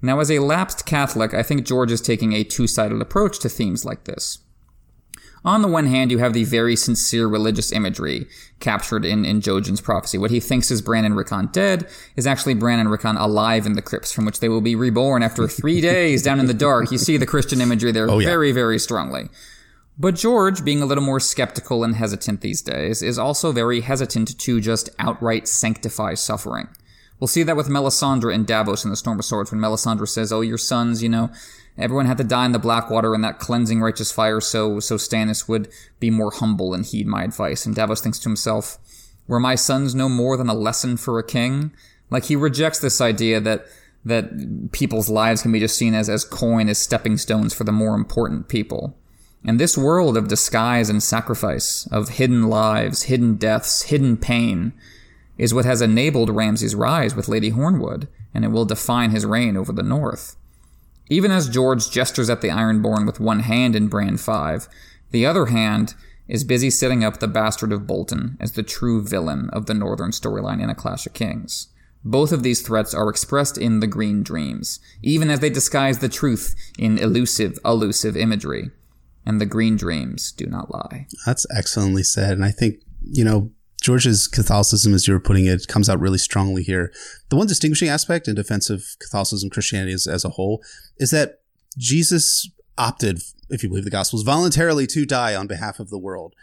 [0.02, 3.50] Now, as a lapsed Catholic, I think George is taking a two sided approach to
[3.50, 4.40] themes like this.
[5.46, 8.28] On the one hand, you have the very sincere religious imagery
[8.60, 10.18] captured in, in Jojen's prophecy.
[10.18, 13.74] What he thinks is Bran and Rickon dead is actually Bran and Rickon alive in
[13.74, 16.92] the crypts from which they will be reborn after three days down in the dark.
[16.92, 18.28] You see the Christian imagery there oh, yeah.
[18.28, 19.30] very, very strongly.
[19.98, 24.40] But George, being a little more skeptical and hesitant these days, is also very hesitant
[24.40, 26.68] to just outright sanctify suffering.
[27.20, 30.34] We'll see that with Melisandre and Davos in the Storm of Swords when Melisandre says,
[30.34, 31.30] Oh, your sons, you know,
[31.78, 35.48] Everyone had to die in the Blackwater in that cleansing righteous fire so so Stannis
[35.48, 35.70] would
[36.00, 37.66] be more humble and heed my advice.
[37.66, 38.78] And Davos thinks to himself,
[39.28, 41.72] Were my sons no more than a lesson for a king?
[42.12, 43.66] Like he rejects this idea that
[44.06, 47.72] that people's lives can be just seen as, as coin, as stepping stones for the
[47.72, 48.98] more important people.
[49.46, 54.74] And this world of disguise and sacrifice, of hidden lives, hidden deaths, hidden pain,
[55.38, 59.58] is what has enabled Ramsay's rise with Lady Hornwood, and it will define his reign
[59.58, 60.38] over the North.
[61.10, 64.68] Even as George gestures at the Ironborn with one hand in Bran 5,
[65.12, 65.96] the other hand
[66.28, 70.12] is busy setting up the Bastard of Bolton as the true villain of the Northern
[70.12, 71.68] storyline in A Clash of Kings.
[72.06, 76.10] Both of these threats are expressed in the Green Dreams, even as they disguise the
[76.10, 78.72] truth in elusive, elusive imagery.
[79.26, 81.08] And the Green Dreams do not lie.
[81.26, 82.34] That's excellently said.
[82.34, 83.52] And I think, you know,
[83.82, 86.92] George's Catholicism, as you were putting it, comes out really strongly here.
[87.30, 90.64] The one distinguishing aspect in defense of Catholicism, Christianity as, as a whole,
[90.98, 91.42] is that
[91.78, 96.34] Jesus opted, if you believe the Gospels, voluntarily to die on behalf of the world.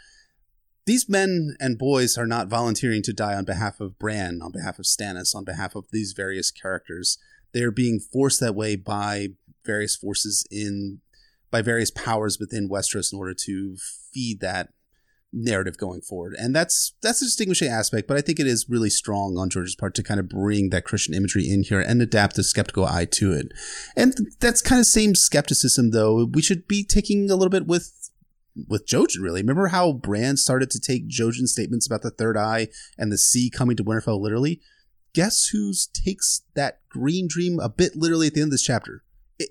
[0.85, 4.79] These men and boys are not volunteering to die on behalf of Bran, on behalf
[4.79, 7.17] of Stannis, on behalf of these various characters.
[7.53, 9.29] They are being forced that way by
[9.65, 11.01] various forces in,
[11.51, 13.75] by various powers within Westeros in order to
[14.13, 14.69] feed that
[15.33, 16.35] narrative going forward.
[16.37, 19.75] And that's that's a distinguishing aspect, but I think it is really strong on George's
[19.75, 23.05] part to kind of bring that Christian imagery in here and adapt a skeptical eye
[23.05, 23.51] to it.
[23.95, 26.25] And that's kind of same skepticism though.
[26.25, 28.09] We should be taking a little bit with
[28.67, 29.41] with Jojen really.
[29.41, 33.49] Remember how Bran started to take Jojen's statements about the third eye and the sea
[33.49, 34.59] coming to Winterfell literally?
[35.13, 39.03] Guess who takes that green dream a bit literally at the end of this chapter?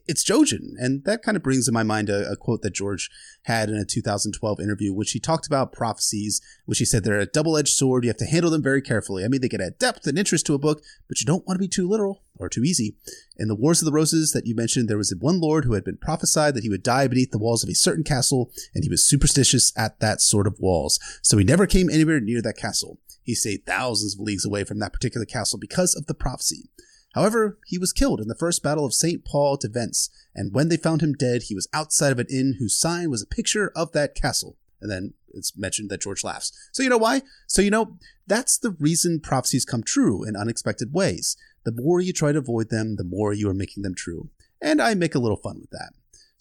[0.06, 0.72] It's Jojen.
[0.78, 3.10] And that kind of brings in my mind a, a, quote that George
[3.42, 7.26] had in a 2012 interview, which he talked about prophecies, which he said they're a
[7.26, 8.04] double edged sword.
[8.04, 9.24] You have to handle them very carefully.
[9.24, 11.56] I mean, they can add depth and interest to a book, but you don't want
[11.56, 12.96] to be too literal or too easy.
[13.36, 15.84] In the Wars of the Roses that you mentioned, there was one lord who had
[15.84, 18.90] been prophesied that he would die beneath the walls of a certain castle, and he
[18.90, 20.98] was superstitious at that sort of walls.
[21.22, 22.98] So he never came anywhere near that castle.
[23.22, 26.70] He stayed thousands of leagues away from that particular castle because of the prophecy.
[27.14, 29.24] However, he was killed in the first battle of St.
[29.24, 32.56] Paul de Vence, and when they found him dead, he was outside of an inn
[32.58, 34.56] whose sign was a picture of that castle.
[34.80, 36.52] And then it's mentioned that George laughs.
[36.72, 37.22] So you know why?
[37.46, 41.36] So you know, that's the reason prophecies come true in unexpected ways.
[41.64, 44.30] The more you try to avoid them, the more you are making them true.
[44.62, 45.92] And I make a little fun with that.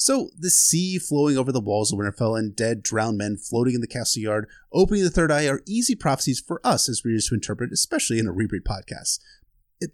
[0.02, 3.82] So, the sea flowing over the walls of Winterfell and dead, drowned men floating in
[3.82, 7.36] the castle yard, opening the third eye are easy prophecies for us as readers to
[7.36, 9.20] interpret, especially in a reread podcast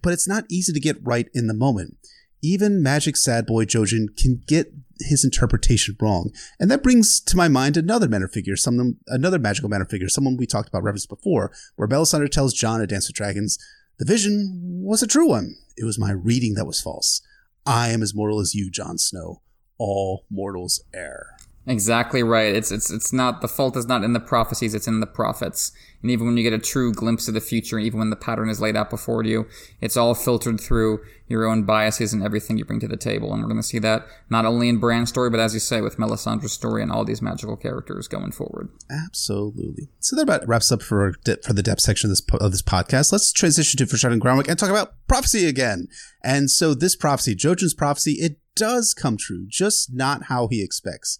[0.02, 1.96] but it's not easy to get right in the moment.
[2.42, 6.30] Even Magic Sad Boy Jojen can get his interpretation wrong.
[6.60, 10.36] And that brings to my mind another matter figure, some another magical manner figure, someone
[10.36, 13.58] we talked about reference before, where Melisandre tells Jon at Dance with Dragons,
[13.98, 15.56] the vision was a true one.
[15.76, 17.22] It was my reading that was false.
[17.64, 19.42] I am as mortal as you, Jon Snow.
[19.78, 21.35] All mortals err.
[21.68, 22.54] Exactly right.
[22.54, 25.72] It's it's it's not the fault is not in the prophecies, it's in the prophets.
[26.00, 28.48] And even when you get a true glimpse of the future, even when the pattern
[28.48, 29.48] is laid out before you,
[29.80, 33.32] it's all filtered through your own biases and everything you bring to the table.
[33.32, 35.80] And we're going to see that not only in Bran's story, but as you say,
[35.80, 38.68] with Melisandre's story and all these magical characters going forward.
[38.88, 39.88] Absolutely.
[39.98, 43.10] So that about wraps up for for the depth section of this of this podcast.
[43.10, 45.88] Let's transition to Foreshadowing Groundwork and talk about prophecy again.
[46.22, 51.18] And so this prophecy, Jojen's prophecy, it does come true, just not how he expects.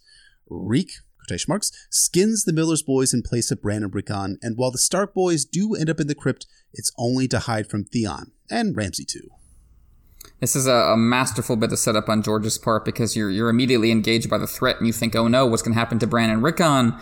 [0.48, 4.70] Reek, quotation marks, skins the Miller's boys in place of Bran and Rickon, and while
[4.70, 8.32] the Stark boys do end up in the crypt, it's only to hide from Theon,
[8.50, 9.28] and Ramsay too.
[10.40, 13.90] This is a, a, masterful bit of setup on George's part because you're you're immediately
[13.90, 16.30] engaged by the threat and you think, oh no, what's going to happen to Bran
[16.30, 16.94] and Rickon?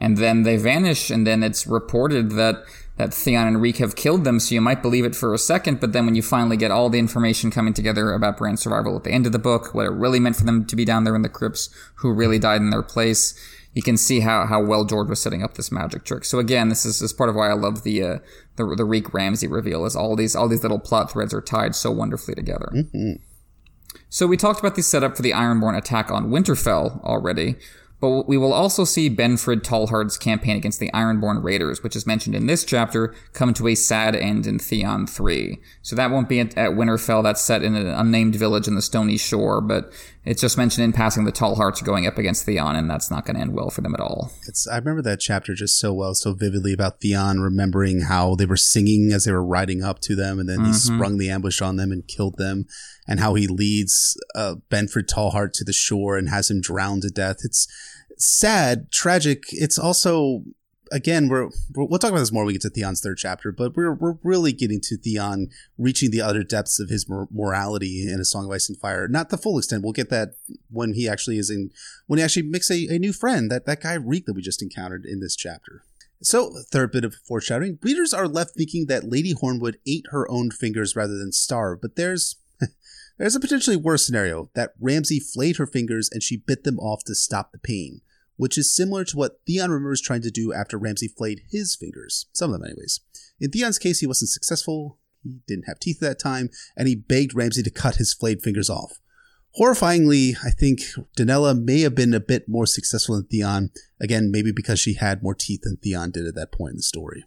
[0.00, 2.64] and then they vanish, and then it's reported that
[3.00, 5.80] that Theon and Reek have killed them, so you might believe it for a second,
[5.80, 9.04] but then when you finally get all the information coming together about Bran's survival at
[9.04, 11.16] the end of the book, what it really meant for them to be down there
[11.16, 13.34] in the crypts, who really died in their place,
[13.72, 16.26] you can see how, how well George was setting up this magic trick.
[16.26, 18.18] So again, this is, this is part of why I love the uh,
[18.56, 21.74] the the Reek Ramsay reveal, is all these all these little plot threads are tied
[21.74, 22.70] so wonderfully together.
[22.74, 23.22] Mm-hmm.
[24.10, 27.56] So we talked about the setup for the Ironborn attack on Winterfell already,
[28.00, 32.34] but we will also see Benfred Tallhart's campaign against the Ironborn Raiders, which is mentioned
[32.34, 35.58] in this chapter, come to a sad end in Theon 3.
[35.82, 38.82] So that won't be at, at Winterfell, that's set in an unnamed village in the
[38.82, 39.92] Stony Shore, but
[40.24, 43.36] it's just mentioned in passing the Tallharts going up against Theon, and that's not going
[43.36, 44.32] to end well for them at all.
[44.46, 48.46] It's I remember that chapter just so well, so vividly about Theon remembering how they
[48.46, 50.74] were singing as they were riding up to them, and then he Mhm.
[50.74, 52.66] sprung the ambush on them and killed them,
[53.08, 57.10] and how he leads uh, Benfred Tallhart to the shore and has him drowned to
[57.10, 57.38] death.
[57.42, 57.66] It's
[58.20, 59.44] sad, tragic.
[59.50, 60.44] It's also
[60.92, 63.52] again we're, we're we'll talk about this more when we get to Theon's third chapter,
[63.52, 65.48] but we're we're really getting to Theon
[65.78, 69.08] reaching the utter depths of his mor- morality in A Song of Ice and Fire.
[69.08, 69.82] Not the full extent.
[69.82, 70.34] We'll get that
[70.70, 71.70] when he actually is in
[72.06, 73.50] when he actually makes a, a new friend.
[73.50, 75.82] That that guy Reek that we just encountered in this chapter.
[76.22, 77.78] So, third bit of foreshadowing.
[77.82, 81.96] Readers are left thinking that Lady Hornwood ate her own fingers rather than starve, but
[81.96, 82.36] there's
[83.18, 87.04] there's a potentially worse scenario that Ramsay flayed her fingers and she bit them off
[87.04, 88.02] to stop the pain,
[88.40, 92.24] which is similar to what Theon remembers trying to do after Ramsay flayed his fingers.
[92.32, 93.00] Some of them, anyways.
[93.38, 94.98] In Theon's case, he wasn't successful.
[95.22, 98.40] He didn't have teeth at that time, and he begged Ramsay to cut his flayed
[98.40, 98.98] fingers off.
[99.58, 100.80] Horrifyingly, I think
[101.18, 103.72] Donella may have been a bit more successful than Theon.
[104.00, 106.82] Again, maybe because she had more teeth than Theon did at that point in the
[106.82, 107.26] story.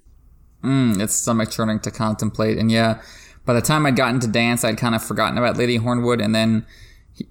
[0.63, 2.57] Mm, it's stomach churning to contemplate.
[2.57, 3.03] And yeah,
[3.45, 6.33] by the time I'd gotten to dance, I'd kind of forgotten about Lady Hornwood, and
[6.33, 6.65] then he-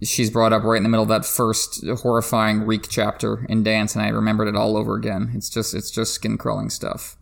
[0.02, 3.94] she's brought up right in the middle of that first horrifying Reek chapter in dance,
[3.94, 5.32] and I remembered it all over again.
[5.34, 7.16] It's just it's just skin crawling stuff.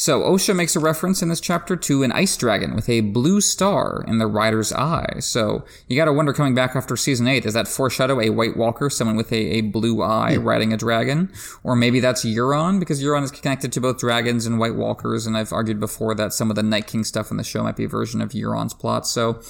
[0.00, 3.40] So Osha makes a reference in this chapter to an ice dragon with a blue
[3.40, 5.16] star in the rider's eye.
[5.18, 8.56] So you got to wonder, coming back after season eight, does that foreshadow a White
[8.56, 10.44] Walker, someone with a, a blue eye hmm.
[10.44, 11.32] riding a dragon,
[11.64, 15.36] or maybe that's Euron because Euron is connected to both dragons and White Walkers, and
[15.36, 17.82] I've argued before that some of the Night King stuff in the show might be
[17.82, 19.04] a version of Euron's plot.
[19.04, 19.40] So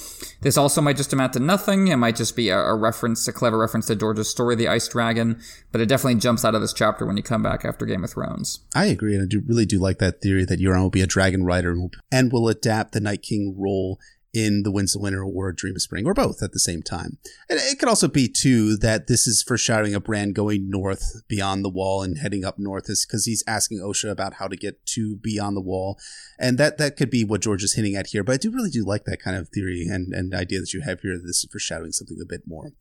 [0.41, 1.87] this also might just amount to nothing.
[1.87, 4.87] It might just be a, a reference, a clever reference to George's story, the Ice
[4.87, 8.03] Dragon, but it definitely jumps out of this chapter when you come back after Game
[8.03, 8.59] of Thrones.
[8.75, 11.07] I agree, and I do really do like that theory that Euron will be a
[11.07, 13.99] dragon rider and will, and will adapt the Night King role
[14.33, 17.17] in The Winds of Winter or Dream of Spring, or both at the same time.
[17.49, 21.65] And it could also be, too, that this is foreshadowing a Bran going north beyond
[21.65, 24.85] the wall and heading up north is because he's asking Osha about how to get
[24.87, 25.97] to beyond the wall.
[26.37, 28.23] And that, that could be what George is hinting at here.
[28.23, 30.81] But I do really do like that kind of theory and, and idea that you
[30.81, 32.73] have here that this is foreshadowing something a bit more.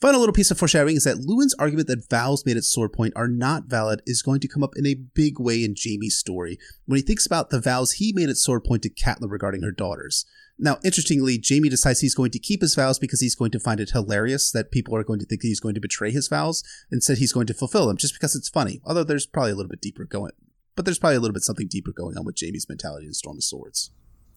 [0.00, 3.12] Final little piece of foreshadowing is that Luwin's argument that vows made at sword point
[3.14, 6.58] are not valid is going to come up in a big way in Jaime's story
[6.86, 9.70] when he thinks about the vows he made at sword point to Catelyn regarding her
[9.70, 10.24] daughters.
[10.58, 13.78] Now, interestingly, Jaime decides he's going to keep his vows because he's going to find
[13.78, 16.62] it hilarious that people are going to think he's going to betray his vows.
[16.90, 18.80] Instead, he's going to fulfill them just because it's funny.
[18.84, 20.32] Although there's probably a little bit deeper going,
[20.76, 23.36] but there's probably a little bit something deeper going on with Jaime's mentality in Storm
[23.36, 23.90] of Swords.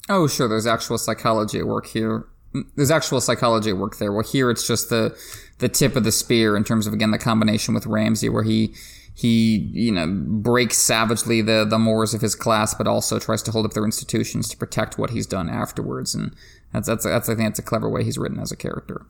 [0.09, 0.49] Oh, sure.
[0.49, 2.25] There's actual psychology at work here.
[2.75, 4.11] There's actual psychology at work there.
[4.11, 5.17] Well, here it's just the
[5.59, 8.73] the tip of the spear in terms of again the combination with Ramsay, where he
[9.15, 13.51] he you know breaks savagely the the mores of his class, but also tries to
[13.51, 16.15] hold up their institutions to protect what he's done afterwards.
[16.15, 16.35] And
[16.71, 19.05] that's that's that's I think that's a clever way he's written as a character.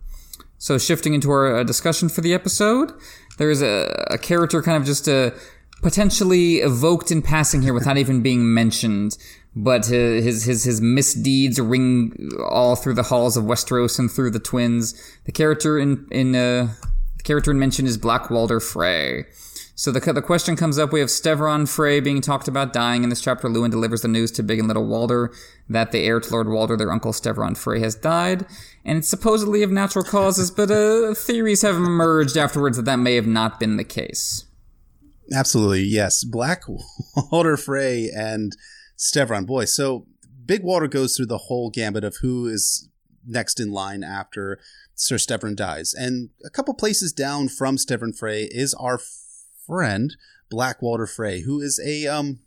[0.57, 2.93] So shifting into our uh, discussion for the episode,
[3.37, 5.31] there's a, a character kind of just uh,
[5.81, 9.17] potentially evoked in passing here without even being mentioned,
[9.55, 14.39] but his his his misdeeds ring all through the halls of Westeros and through the
[14.39, 14.93] twins.
[15.25, 16.73] The character in in uh,
[17.17, 19.25] the character in mention is Black Walder Frey.
[19.75, 20.91] So the the question comes up.
[20.91, 23.47] We have Stevron Frey being talked about dying in this chapter.
[23.47, 25.31] Luwin delivers the news to Big and Little Walder
[25.67, 28.45] that the heir to Lord Walder, their uncle Stevron Frey, has died,
[28.85, 30.51] and it's supposedly of natural causes.
[30.51, 34.45] But uh, theories have emerged afterwards that that may have not been the case.
[35.33, 36.23] Absolutely, yes.
[36.23, 36.63] Black
[37.31, 38.55] Walder Frey and
[38.97, 39.45] Stevron.
[39.45, 40.07] Boy, so
[40.45, 42.89] Big Walder goes through the whole gambit of who is
[43.25, 44.59] next in line after
[44.95, 45.93] Sir Stevron dies.
[45.93, 48.99] And a couple places down from Stevron Frey is our
[49.65, 50.15] friend,
[50.49, 52.39] Black Walder Frey, who is a um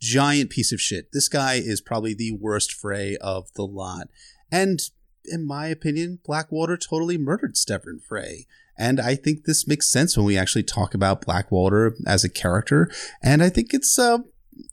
[0.00, 1.12] giant piece of shit.
[1.12, 4.08] This guy is probably the worst Frey of the lot.
[4.50, 4.80] And
[5.24, 8.46] in my opinion, Black Walder totally murdered Stevron Frey.
[8.78, 12.30] And I think this makes sense when we actually talk about Black Walder as a
[12.30, 12.90] character.
[13.22, 14.20] And I think it's uh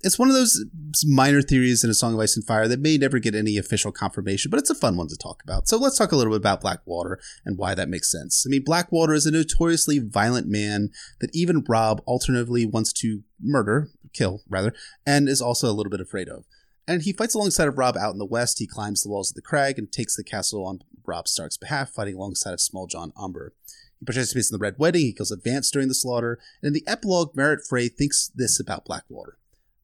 [0.02, 0.66] it's one of those
[1.06, 3.92] minor theories in A Song of Ice and Fire that may never get any official
[3.92, 5.68] confirmation, but it's a fun one to talk about.
[5.68, 8.46] So let's talk a little bit about Black Walder and why that makes sense.
[8.46, 13.24] I mean, Black Walder is a notoriously violent man that even Robb alternatively wants to
[13.42, 14.74] murder, kill rather,
[15.06, 16.46] and is also a little bit afraid of.
[16.88, 18.60] And he fights alongside of Robb out in the west.
[18.60, 21.90] He climbs the walls of the crag and takes the castle on Robb Stark's behalf,
[21.90, 23.54] fighting alongside of Smalljon Umber.
[24.00, 26.74] He participates in the Red Wedding, he kills a Vance during the slaughter, and in
[26.74, 29.38] the epilogue, Merrett Frey thinks this about Black Walder.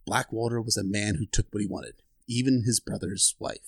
[0.05, 1.95] Black Walder was a man who took what he wanted,
[2.27, 3.59] even his brother's wife.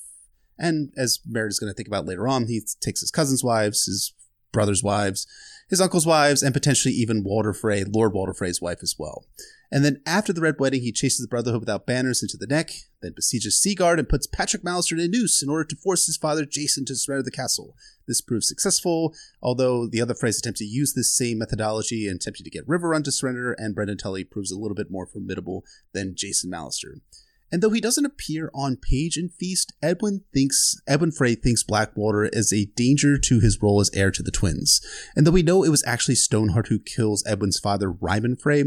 [0.58, 3.86] And as Merrett is going to think about later on, he takes his cousin's wives,
[3.86, 4.14] his
[4.52, 5.28] brother's wives,
[5.70, 9.26] his uncle's wives, and potentially even Walder Frey, Lord Walder Frey's wife as well.
[9.72, 12.72] And then after the Red Wedding, he chases the Brotherhood without banners into the neck,
[13.02, 16.18] then besieges Seaguard and puts Patrek Mallister in a noose in order to force his
[16.18, 17.76] father Jason to surrender the castle.
[18.08, 22.44] This proves successful, although the other Freys attempt to use this same methodology and attempting
[22.44, 25.64] to get Riverrun to surrender, and Brynden Tully proves a little bit more formidable
[25.94, 27.00] than Jason Mallister.
[27.52, 31.96] And though he doesn't appear on page in Feast, Edwyn thinks Edwyn Frey thinks Black
[31.96, 34.82] Walder is a danger to his role as heir to the twins.
[35.16, 38.64] And though we know it was actually Stoneheart who kills Edwyn's father, Ryman Frey,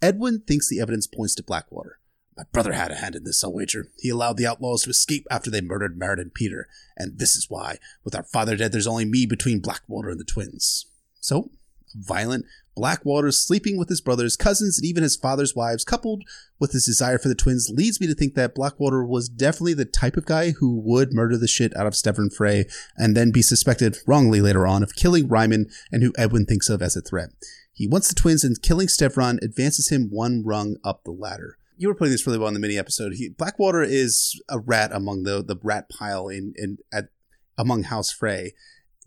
[0.00, 1.98] Edwyn thinks the evidence points to Black Walder.
[2.36, 3.90] My brother had a hand in this, I'll wager.
[3.98, 6.64] He allowed the outlaws to escape after they murdered Merrett and Petyr,
[6.96, 10.20] and this is why, with our father dead, there's only me between Black Walder and
[10.20, 10.86] the twins.
[11.18, 11.50] So,
[11.96, 12.44] violent,
[12.76, 16.22] Black Walder sleeping with his brothers, cousins, and even his father's wives, coupled
[16.60, 19.74] with his desire for the twins, leads me to think that Black Walder was definitely
[19.74, 23.32] the type of guy who would murder the shit out of Stevin Frey and then
[23.32, 27.00] be suspected wrongly later on of killing Ryman and who Edwyn thinks of as a
[27.00, 27.30] threat.
[27.78, 31.58] He wants the twins, and killing Stevron advances him one rung up the ladder.
[31.76, 33.14] You were putting this really well in the mini episode.
[33.14, 37.08] He, Black Walder is a rat among the the rat pile in in at
[37.56, 38.52] among House Frey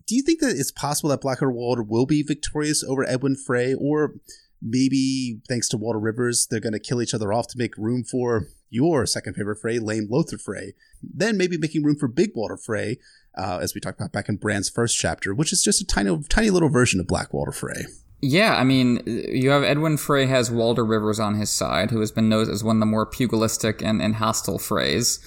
[0.06, 3.74] do you think that it's possible that Black Walder will be victorious over Edwyn Frey,
[3.74, 4.14] or
[4.60, 8.04] maybe thanks to Walder Rivers, they're going to kill each other off to make room
[8.04, 12.56] for your second favorite Frey, lame Lothar Frey, then maybe making room for Big Walder
[12.56, 12.98] Frey,
[13.36, 16.16] uh, as we talked about back in Bran's first chapter, which is just a tiny,
[16.28, 17.86] tiny little version of Black Walder Frey.
[18.22, 22.12] Yeah, I mean, you have Edwyn Frey has Walder Rivers on his side, who has
[22.12, 25.18] been known as one of the more pugilistic and, and hostile Freys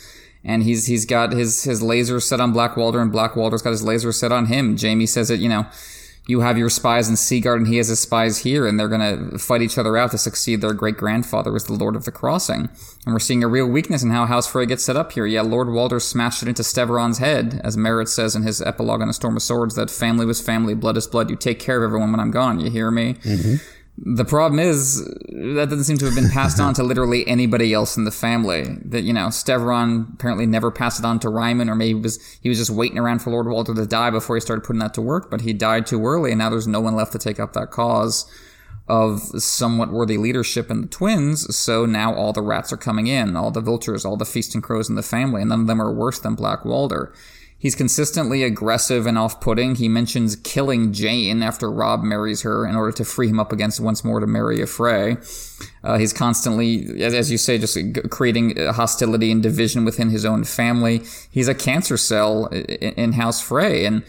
[0.46, 3.72] and he's he's got his his laser set on Black Walder, and Black Walder's got
[3.72, 4.78] his laser set on him.
[4.78, 5.66] Jaime says it, you know,
[6.28, 9.38] you have your spies in Seaguard, and he has his spies here, and they're gonna
[9.38, 12.70] fight each other out to succeed their great grandfather as the Lord of the Crossing.
[13.06, 15.26] And we're seeing a real weakness in how House Frey gets set up here.
[15.26, 19.10] Yeah, Lord Walder smashed it into Stevron's head, as Merrett says in his epilogue on
[19.10, 21.30] A Storm of Swords, that family was family, blood is blood.
[21.30, 22.60] You take care of everyone when I'm gone.
[22.60, 23.16] You hear me?
[23.16, 23.56] Mm-hmm.
[23.98, 27.96] The problem is that doesn't seem to have been passed on to literally anybody else
[27.96, 28.78] in the family.
[28.84, 32.50] That you know, Stevron apparently never passed it on to Ryman, or maybe was he
[32.50, 35.02] was just waiting around for Lord Walder to die before he started putting that to
[35.02, 35.32] work.
[35.32, 37.72] But he died too early, and now there's no one left to take up that
[37.72, 38.30] cause
[38.88, 41.56] of somewhat worthy leadership in the twins.
[41.56, 44.90] So now all the rats are coming in, all the vultures, all the feasting crows
[44.90, 47.14] in the family, and none of them are worse than Black Walder.
[47.58, 49.76] He's consistently aggressive and off putting.
[49.76, 53.80] He mentions killing Jeyne after Robb marries her in order to free him up against
[53.80, 55.18] once more to marry a Frey.
[55.84, 57.78] Uh, he's constantly, as you say, just
[58.12, 61.02] creating hostility and division within his own family.
[61.32, 63.86] He's a cancer cell in House Frey.
[63.86, 64.04] And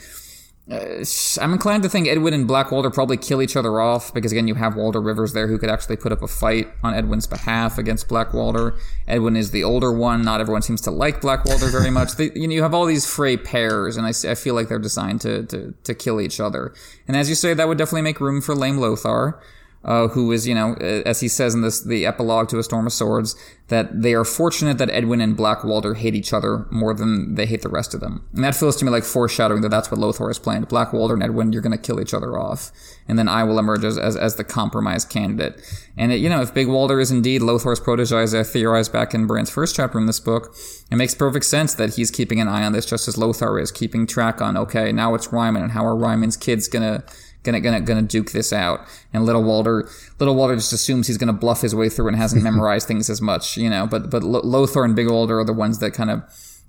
[0.69, 1.05] uh,
[1.41, 4.49] I'm inclined to think Edwyn and Black Walder probably kill each other off because again,
[4.49, 7.79] you have Walder Rivers there who could actually put up a fight on Edwyn's behalf
[7.79, 8.77] against Blackwalder.
[9.07, 10.23] Edwyn is the older one.
[10.23, 12.17] Not everyone seems to like Black Walder very much.
[12.17, 14.81] They, you know, you have all these fray pairs, and I, I feel like they're
[14.81, 16.75] designed to, to to kill each other.
[17.07, 19.41] And as you say, that would definitely make room for Lame Lothar
[19.87, 22.87] uh, who is, you know, as he says in this the epilogue to A Storm
[22.87, 23.37] of Swords,
[23.69, 27.47] that they are fortunate that Edwyn and Black Walder hate each other more than they
[27.47, 28.27] hate the rest of them.
[28.35, 30.67] And that feels to me like foreshadowing that that's what Lothar is planned.
[30.69, 32.73] Black Walder and Edwyn, you're going to kill each other off.
[33.09, 35.61] And then I will emerge as, as, as the compromise candidate.
[35.97, 39.15] And, it, you know, if Big Walder is indeed Lothar's protege, as I theorized back
[39.15, 40.55] in Bran's first chapter in this book,
[40.91, 43.71] it makes perfect sense that he's keeping an eye on this just as Lothar is,
[43.71, 47.05] keeping track on, okay, now it's Ryman, and how are Ryman's kids going to
[47.47, 48.87] gonna gonna gonna duke this out.
[49.13, 52.43] And little Walder, little Walder just assumes he's gonna bluff his way through and hasn't
[52.51, 53.87] memorized things as much, you know.
[53.87, 56.23] But but Lothar and Big Walder are the ones that kind of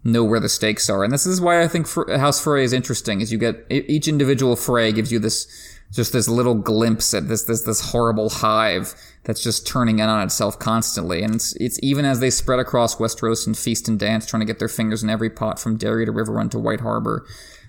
[0.03, 3.19] know where the stakes are, and this is why I think House Frey is interesting.
[3.19, 5.47] Is you get each individual Frey gives you this
[5.91, 8.93] just this little glimpse at this this this horrible hive
[9.23, 11.21] that's just turning in on itself constantly.
[11.21, 14.45] And it's, it's even as they spread across Westeros and feast and dance, trying to
[14.45, 17.25] get their fingers in every pot from Darry to Riverrun to White Harbor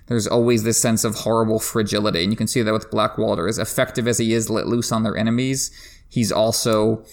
[0.09, 2.23] there's always this sense of horrible fragility.
[2.23, 3.47] And you can see that with Black Walder.
[3.47, 5.71] As effective as he is let loose on their enemies,
[6.09, 7.05] he's also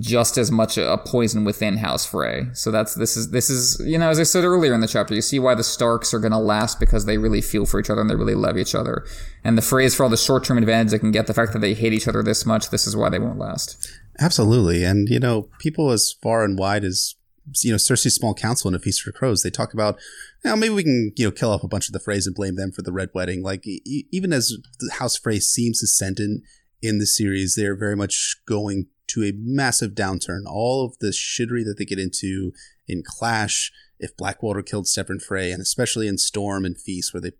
[0.00, 2.46] just as much a poison within House Frey.
[2.54, 5.14] So that's this is this is you know as I said earlier in the chapter,
[5.14, 7.90] you see why the Starks are going to last because they really feel for each
[7.90, 9.06] other and they really love each other.
[9.44, 11.60] And the phrase for all the short term advantage they can get, the fact that
[11.60, 13.88] they hate each other this much, this is why they won't last.
[14.18, 17.14] Absolutely, and you know people as far and wide as
[17.62, 19.98] you know Cersei's small council in A Feast for Crows, they talk about,
[20.44, 22.56] know, maybe we can you know kill off a bunch of the Freys and blame
[22.56, 23.42] them for the Red Wedding.
[23.42, 26.42] Like e- even as the House Frey seems ascendant
[26.82, 30.42] in the series, they're very much going to a massive downturn.
[30.46, 32.52] All of the shittery that they get into
[32.86, 37.20] in Clash, if Black Walder killed Stephen Frey, and especially in Storm and Feast, where
[37.20, 37.32] they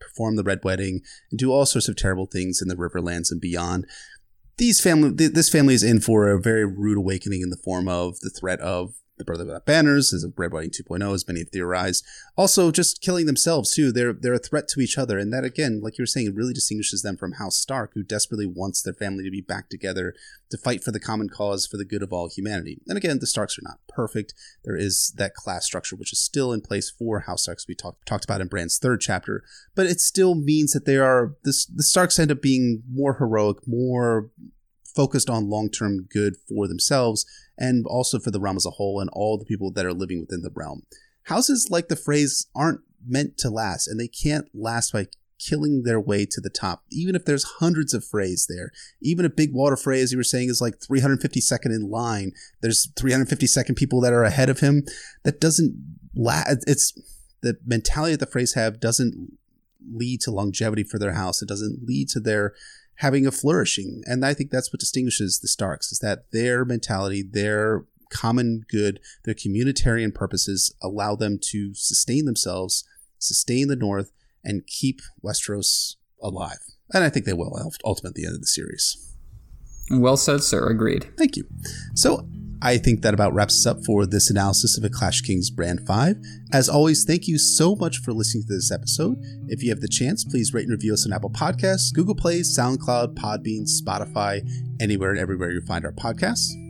[0.00, 1.00] perform the Red Wedding
[1.30, 3.86] and do all sorts of terrible things in the Riverlands and beyond.
[4.56, 8.20] These family, this family is in for a very rude awakening in the form of
[8.20, 11.50] the threat of the Brother Without Banners, as a Red Wedding 2.0, as many have
[11.50, 12.04] theorized.
[12.36, 13.92] Also, just killing themselves too.
[13.92, 16.34] They're they're a threat to each other, and that again, like you were saying, it
[16.34, 20.14] really distinguishes them from House Stark, who desperately wants their family to be back together
[20.50, 22.80] to fight for the common cause for the good of all humanity.
[22.88, 24.34] And again, the Starks are not perfect.
[24.64, 27.66] There is that class structure which is still in place for House Starks.
[27.68, 31.34] We talked talked about in Bran's third chapter, but it still means that they are
[31.44, 31.66] this.
[31.66, 34.30] The Starks end up being more heroic, more
[34.94, 37.26] focused on long term good for themselves
[37.58, 40.20] and also for the realm as a whole and all the people that are living
[40.20, 40.82] within the realm.
[41.24, 45.06] Houses like the phrase, aren't meant to last, and they can't last by
[45.38, 46.84] killing their way to the top.
[46.90, 48.70] Even if there's hundreds of Freys there,
[49.02, 52.32] even a Big Walder Frey, as you were saying, is like 352nd in line.
[52.60, 54.84] There's 352nd people that are ahead of him.
[55.24, 55.74] That doesn't
[56.14, 56.64] last.
[56.66, 56.92] It's
[57.42, 59.38] the mentality that the Freys have doesn't
[59.92, 61.42] lead to longevity for their house.
[61.42, 62.54] It doesn't lead to their
[62.96, 64.02] having a flourishing.
[64.06, 69.00] And I think that's what distinguishes the Starks is that their mentality, their common good,
[69.24, 72.84] their communitarian purposes allow them to sustain themselves,
[73.18, 74.12] sustain the North,
[74.44, 76.58] and keep Westeros alive.
[76.92, 77.52] And I think they will
[77.84, 79.14] ultimately at the end of the series.
[79.90, 80.68] Well said, sir.
[80.68, 81.10] Agreed.
[81.16, 81.44] Thank you.
[81.94, 82.28] So
[82.62, 85.84] I think that about wraps us up for this analysis of A Clash Kings Bran
[85.84, 86.16] 5.
[86.52, 89.18] As always, thank you so much for listening to this episode.
[89.48, 92.40] If you have the chance, please rate and review us on Apple Podcasts, Google Play,
[92.40, 94.48] SoundCloud, Podbean, Spotify,
[94.80, 96.63] anywhere and everywhere you find our podcasts.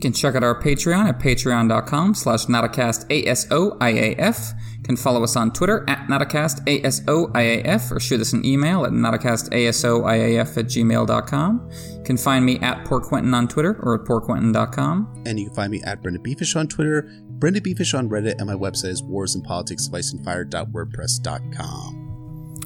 [0.00, 5.52] You can check out our Patreon at patreon.com slash nauticast A-S-O-I-A-F can follow us on
[5.52, 11.70] Twitter at Nauticast ASOIAF or shoot us an email at nauticastasoiaf at gmail.com.
[11.96, 15.24] You can find me at Poor Quentyn on Twitter or at poorquentyn.com.
[15.26, 17.02] And you can find me at BryndenBFish on Twitter,
[17.38, 21.99] BryndenBFish on Reddit, and my website is warsandpoliticsoficeandfire.wordpress.com.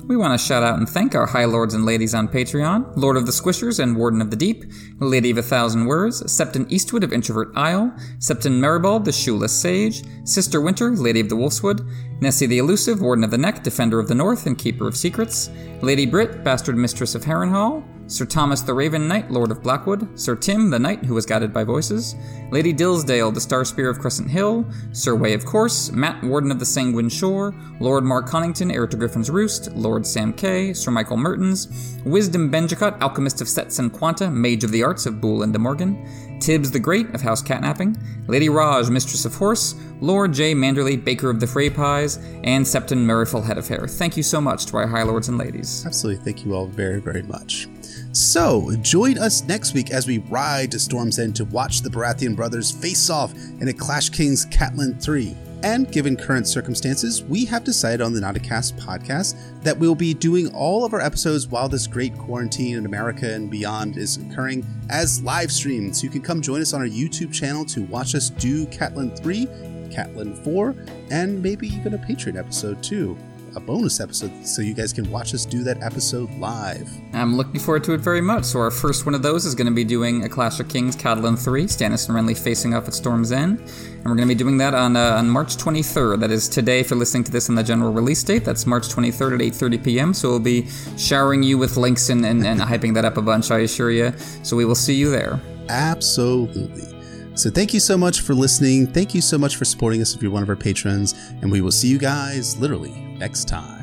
[0.07, 3.17] We want to shout out and thank our High Lords and Ladies on Patreon Lord
[3.17, 4.65] of the Squishers and Warden of the Deep,
[5.01, 10.03] Lady of a Thousand Words, Septon Eastwood of Introvert Isle, Septon Maribald, the Shoeless Sage,
[10.25, 11.89] Sister Winter, Lady of the Wolfswood,
[12.21, 15.51] Nessie the Elusive, Warden of the Neck, Defender of the North, and Keeper of Secrets,
[15.83, 20.37] Lady Brit, Bastard Mistress of Harrenhal, Sir Thomas the Raven Knight, Lord of Blackwood, Sir
[20.37, 22.15] Tim the Knight who was guided by voices,
[22.51, 26.59] Lady Dillsdale, the Star Spear of Crescent Hill, Sir Way of Course, Matt Warden of
[26.59, 31.17] the Sanguine Shore, Lord Mark Connington, heir to Griffin's Roost, Lord Sam Kay, Sir Michael
[31.17, 35.53] Mertens, Wisdom Benjicott, Alchemist of Sets and Quanta, Mage of the Arts of Boole and
[35.53, 37.97] de Morgan, Tibbs the Great of House Catnapping,
[38.29, 40.55] Lady Raj, Mistress of Horse, Lord J.
[40.55, 43.87] Manderley, Baker of the Frey Pies, and Septon Merriful, Head of Hair.
[43.89, 45.85] Thank you so much to our High Lords and Ladies.
[45.87, 46.25] Absolutely.
[46.25, 47.69] Thank you all very, very much.
[48.13, 52.37] So, join us next week as we ride to Storm's End to watch the Baratheon
[52.37, 55.37] brothers face off in a Clash Kings Catelyn 3.
[55.65, 60.55] And given current circumstances, we have decided on the Nauticast podcast that we'll be doing
[60.55, 65.23] all of our episodes while this great quarantine in America and beyond is occurring as
[65.23, 65.99] live streams.
[65.99, 69.19] So you can come join us on our YouTube channel to watch us do Catelyn
[69.19, 69.47] 3,
[69.89, 70.77] Catelyn 4,
[71.11, 73.17] and maybe even a Patreon episode too
[73.57, 76.91] a bonus episode so you guys can watch us do that episode live.
[77.13, 78.45] I'm looking forward to it very much.
[78.45, 80.97] So, our first one of those is going to be doing A Clash of Kings
[80.97, 83.61] Catelyn 3, Stannis and Renly facing off at Storm's End.
[84.05, 86.21] And we're going to be doing that on, uh, on March 23rd.
[86.21, 88.45] That is today if you're listening to this on the general release date.
[88.45, 90.15] That's March 23rd at 8.30 p.m.
[90.15, 90.69] So, we'll be
[90.99, 94.13] showering you with links and, and, and hyping that up a bunch, I assure you.
[94.43, 95.41] So, we will see you there.
[95.71, 96.95] Absolutely.
[97.37, 98.87] So thank you so much for listening.
[98.87, 101.15] Thank you so much for supporting us if you're one of our patrons.
[101.43, 103.74] And we will see you guys literally next time.